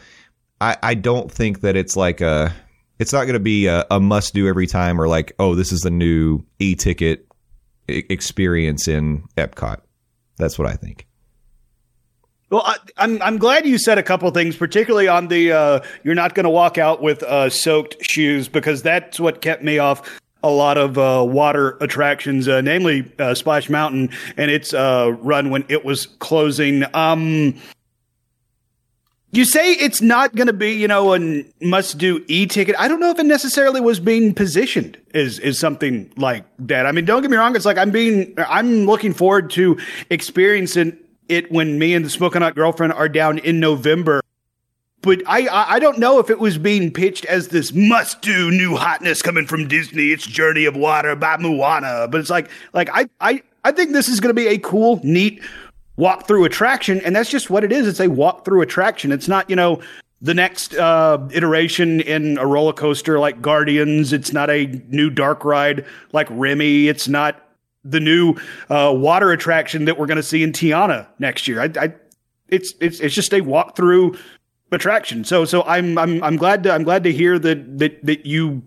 [0.60, 2.54] I, I don't think that it's like a
[3.02, 5.72] it's not going to be a, a, must do every time or like oh this
[5.72, 7.28] is the new e-ticket
[7.88, 9.82] experience in Epcot.
[10.38, 11.08] That's what I think.
[12.52, 15.80] Well, I, am I'm, I'm glad you said a couple things, particularly on the uh,
[16.04, 19.80] you're not going to walk out with uh, soaked shoes because that's what kept me
[19.80, 25.16] off a lot of uh, water attractions, uh, namely uh, Splash Mountain and its uh,
[25.22, 26.84] run when it was closing.
[26.94, 27.56] Um,
[29.32, 32.76] you say it's not going to be, you know, a must do e ticket.
[32.78, 36.86] I don't know if it necessarily was being positioned as, is something like that.
[36.86, 37.56] I mean, don't get me wrong.
[37.56, 39.80] It's like I'm being, I'm looking forward to
[40.10, 40.98] experiencing
[41.30, 44.22] it when me and the Smoking Hot girlfriend are down in November
[45.02, 48.52] but I, I I don't know if it was being pitched as this must do
[48.52, 50.12] new hotness coming from Disney.
[50.12, 54.08] It's Journey of Water by Moana, but it's like like I I I think this
[54.08, 55.42] is going to be a cool, neat
[55.98, 57.88] walk through attraction, and that's just what it is.
[57.88, 59.12] It's a walk through attraction.
[59.12, 59.82] It's not you know
[60.22, 64.14] the next uh, iteration in a roller coaster like Guardians.
[64.14, 66.88] It's not a new dark ride like Remy.
[66.88, 67.44] It's not
[67.84, 68.36] the new
[68.70, 71.62] uh, water attraction that we're going to see in Tiana next year.
[71.62, 71.94] I, I
[72.50, 74.18] it's it's it's just a walk through
[74.72, 75.24] attraction.
[75.24, 78.62] So so I'm I'm I'm glad to I'm glad to hear that that that you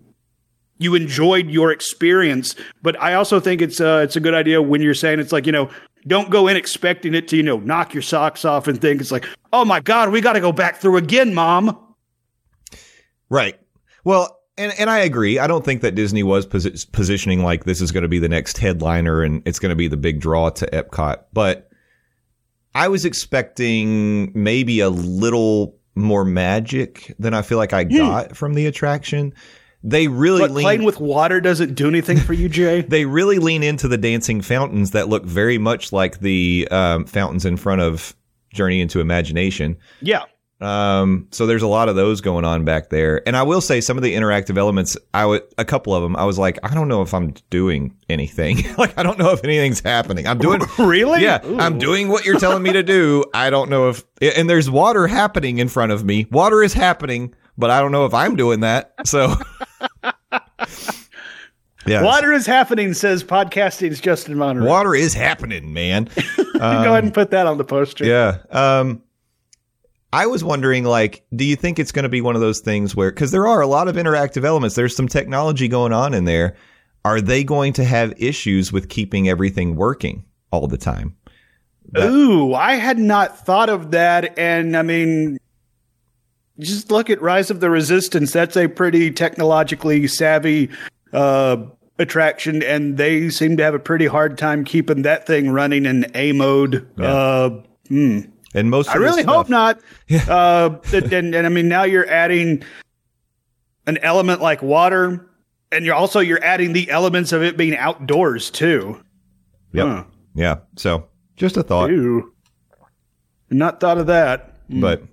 [0.77, 2.55] you enjoyed your experience.
[2.81, 5.45] But I also think it's uh it's a good idea when you're saying it's like
[5.45, 5.69] you know
[6.07, 9.11] don't go in expecting it to you know knock your socks off and think it's
[9.11, 11.77] like oh my god we got to go back through again, mom.
[13.29, 13.59] Right.
[14.03, 15.39] Well, and and I agree.
[15.39, 18.29] I don't think that Disney was posi- positioning like this is going to be the
[18.29, 21.69] next headliner and it's going to be the big draw to Epcot, but
[22.73, 28.53] I was expecting maybe a little more magic than I feel like I got from
[28.53, 29.33] the attraction.
[29.87, 32.81] They really But lean playing with water doesn't do anything for you, Jay.
[32.87, 37.45] they really lean into the dancing fountains that look very much like the um, fountains
[37.45, 38.15] in front of
[38.51, 39.77] Journey into Imagination.
[40.01, 40.23] yeah.
[40.61, 43.21] Um, so there's a lot of those going on back there.
[43.27, 46.15] And I will say some of the interactive elements, I would, a couple of them,
[46.15, 48.63] I was like, I don't know if I'm doing anything.
[48.77, 50.25] like, I don't know if anything's happening.
[50.25, 51.21] I'm doing, Really?
[51.21, 53.25] yeah, I'm doing what you're telling me to do.
[53.33, 56.25] I don't know if, and there's water happening in front of me.
[56.31, 58.93] Water is happening, but I don't know if I'm doing that.
[59.05, 59.35] So,
[61.85, 62.03] yeah.
[62.03, 64.67] Water is happening, says podcasting's Justin Monorail.
[64.67, 66.09] Water is happening, man.
[66.53, 68.05] Go ahead and put that on the poster.
[68.05, 68.37] Yeah.
[68.51, 69.01] Um,
[70.13, 72.95] I was wondering, like, do you think it's going to be one of those things
[72.95, 76.23] where, because there are a lot of interactive elements, there's some technology going on in
[76.23, 76.55] there.
[77.03, 81.17] Are they going to have issues with keeping everything working all the time?
[81.97, 84.37] Ooh, I had not thought of that.
[84.39, 85.37] And I mean,
[86.59, 88.31] just look at Rise of the Resistance.
[88.31, 90.69] That's a pretty technologically savvy
[91.13, 91.57] uh,
[91.99, 96.05] attraction, and they seem to have a pretty hard time keeping that thing running in
[96.15, 96.87] A mode.
[96.99, 97.49] Uh,
[97.89, 99.79] And most, I really hope not.
[100.29, 102.63] Uh, and, and, and I mean, now you're adding
[103.87, 105.27] an element like water,
[105.71, 109.01] and you're also you're adding the elements of it being outdoors too.
[109.73, 109.87] Yep.
[109.87, 110.03] Huh.
[110.35, 110.55] Yeah.
[110.77, 112.31] So just a thought, Ew.
[113.49, 114.55] Not thought of that.
[114.69, 115.03] but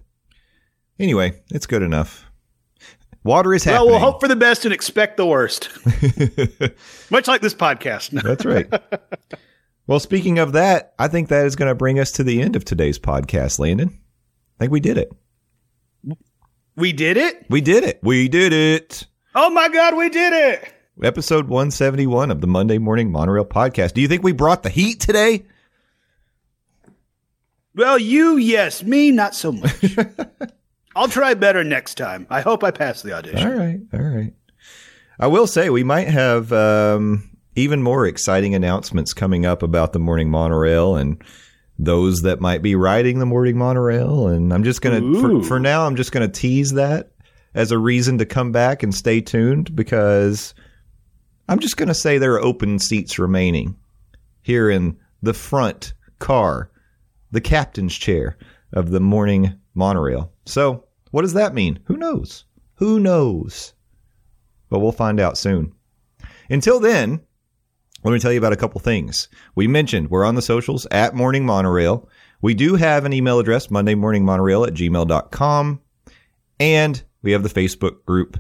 [1.03, 2.24] anyway, it's good enough.
[3.24, 3.77] Water is heavy.
[3.77, 5.69] Well, we'll hope for the best and expect the worst.
[7.11, 8.11] Much like this podcast.
[8.23, 8.73] That's right.
[9.87, 12.57] well, speaking of that, I think that is going to bring us to the end
[12.57, 14.01] of today's podcast, Landon.
[14.59, 15.12] I think we did it.
[16.77, 17.47] we did it.
[17.49, 18.01] We did it.
[18.03, 19.07] We did it.
[19.35, 20.73] Oh my God, we did it.
[21.03, 23.95] Episode 171 of the Monday Morning Monorail podcast.
[23.95, 25.45] Do you think we brought the heat today?
[27.74, 28.83] Well, you, yes.
[28.83, 29.97] Me, not so much.
[30.94, 32.27] I'll try better next time.
[32.31, 33.47] I hope I pass the audition.
[33.47, 33.81] All right.
[33.93, 34.35] All right.
[35.19, 39.98] I will say we might have um, even more exciting announcements coming up about the
[39.98, 41.23] morning monorail and
[41.78, 44.28] those that might be riding the morning monorail.
[44.28, 47.12] And I'm just going to, for, for now, I'm just going to tease that
[47.55, 50.55] as a reason to come back and stay tuned because
[51.48, 53.77] I'm just going to say there are open seats remaining
[54.43, 56.70] here in the front car,
[57.31, 58.36] the captain's chair
[58.73, 60.32] of the morning monorail.
[60.44, 61.78] So, what does that mean?
[61.85, 62.44] Who knows?
[62.77, 63.74] Who knows?
[64.69, 65.73] But we'll find out soon.
[66.48, 67.20] Until then,
[68.05, 69.28] let me tell you about a couple things.
[69.55, 72.09] We mentioned we're on the socials at Morning Monorail.
[72.40, 75.81] We do have an email address, mondaymorningmonorail at gmail.com.
[76.59, 78.39] And we have the Facebook group,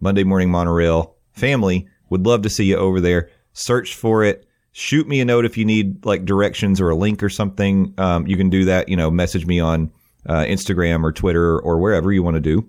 [0.00, 1.88] Monday Morning Monorail Family.
[2.10, 3.30] Would love to see you over there.
[3.52, 4.46] Search for it.
[4.72, 7.94] Shoot me a note if you need like directions or a link or something.
[7.96, 8.88] Um, you can do that.
[8.88, 9.92] You know, message me on
[10.28, 12.68] uh, Instagram or Twitter or wherever you want to do.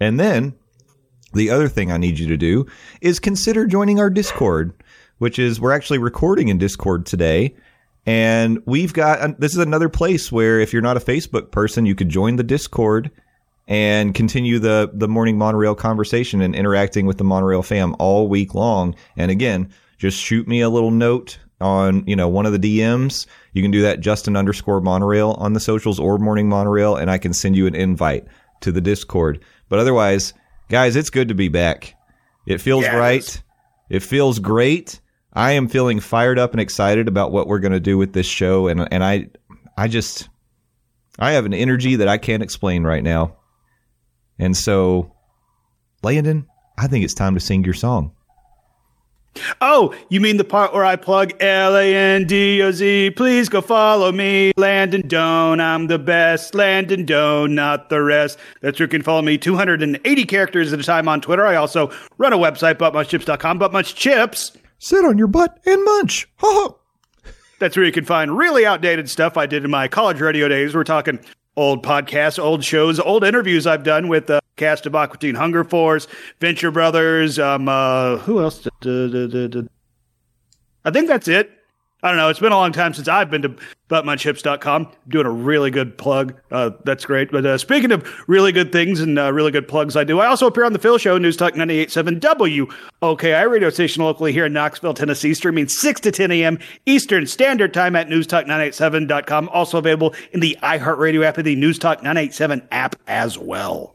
[0.00, 0.54] And then
[1.32, 2.66] the other thing I need you to do
[3.00, 4.72] is consider joining our Discord,
[5.18, 7.54] which is we're actually recording in Discord today.
[8.06, 11.94] And we've got this is another place where if you're not a Facebook person, you
[11.94, 13.10] could join the Discord
[13.66, 18.54] and continue the the morning monorail conversation and interacting with the monorail fam all week
[18.54, 18.94] long.
[19.16, 23.26] And again, just shoot me a little note on you know one of the DMs.
[23.54, 27.18] You can do that Justin underscore monorail on the socials or morning monorail, and I
[27.18, 28.26] can send you an invite
[28.60, 29.42] to the Discord.
[29.68, 30.34] But otherwise,
[30.68, 31.96] guys, it's good to be back.
[32.46, 33.42] It feels it right.
[33.88, 35.00] It feels great.
[35.32, 38.26] I am feeling fired up and excited about what we're going to do with this
[38.26, 39.28] show, and and I
[39.76, 40.28] I just
[41.18, 43.36] I have an energy that I can't explain right now.
[44.38, 45.14] And so,
[46.02, 46.46] Landon,
[46.76, 48.12] I think it's time to sing your song.
[49.60, 53.10] Oh, you mean the part where I plug L A N D O Z?
[53.16, 55.60] Please go follow me, Landon Doane.
[55.60, 58.38] I'm the best, Landon Doane, not the rest.
[58.60, 61.46] That's where you can follow me 280 characters at a time on Twitter.
[61.46, 64.56] I also run a website, buttmunchchips.com, buttmunchchips.
[64.78, 66.28] Sit on your butt and munch.
[66.36, 66.74] Ha ha.
[67.58, 70.74] That's where you can find really outdated stuff I did in my college radio days.
[70.74, 71.18] We're talking
[71.56, 75.64] old podcasts, old shows, old interviews I've done with uh, cast of Aqua Teen Hunger
[75.64, 76.06] Force,
[76.40, 77.38] Venture Brothers.
[77.38, 78.66] Um, uh, who else?
[78.80, 79.62] Duh, duh, duh.
[80.84, 81.50] I think that's it.
[82.04, 82.28] I don't know.
[82.28, 83.56] It's been a long time since I've been to
[83.88, 84.92] buttmunchips.com.
[85.08, 86.38] Doing a really good plug.
[86.50, 87.32] Uh, that's great.
[87.32, 90.26] But uh, speaking of really good things and uh, really good plugs I do, I
[90.26, 92.20] also appear on the Phil Show, News Talk 98.7
[93.00, 96.58] WOKI radio station locally here in Knoxville, Tennessee, streaming 6 to 10 a.m.
[96.84, 99.48] Eastern Standard Time at newstalk987.com.
[99.48, 103.93] Also available in the iHeartRadio app and the News Talk 987 app as well.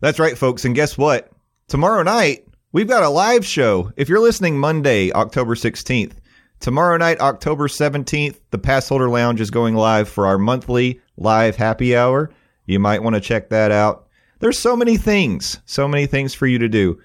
[0.00, 0.64] That's right, folks.
[0.64, 1.30] And guess what?
[1.66, 3.92] Tomorrow night, we've got a live show.
[3.96, 6.12] If you're listening Monday, October 16th,
[6.60, 11.96] tomorrow night, October 17th, the Passholder Lounge is going live for our monthly live happy
[11.96, 12.30] hour.
[12.66, 14.06] You might want to check that out.
[14.38, 17.00] There's so many things, so many things for you to do.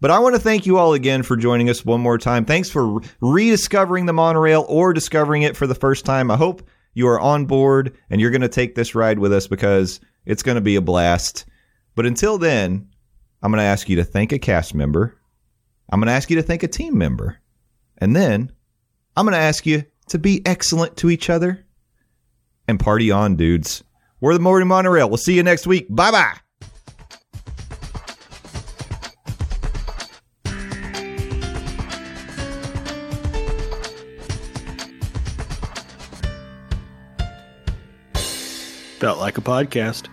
[0.00, 2.44] But I want to thank you all again for joining us one more time.
[2.44, 6.30] Thanks for rediscovering the monorail or discovering it for the first time.
[6.30, 6.62] I hope
[6.94, 10.44] you are on board and you're going to take this ride with us because it's
[10.44, 11.46] going to be a blast.
[11.96, 12.90] But until then,
[13.42, 15.18] I'm going to ask you to thank a cast member.
[15.90, 17.38] I'm going to ask you to thank a team member.
[17.98, 18.52] And then
[19.16, 21.64] I'm going to ask you to be excellent to each other
[22.68, 23.82] and party on, dudes.
[24.20, 25.08] We're the Morning Monorail.
[25.08, 25.86] We'll see you next week.
[25.88, 26.36] Bye bye.
[38.98, 40.08] Felt like a podcast.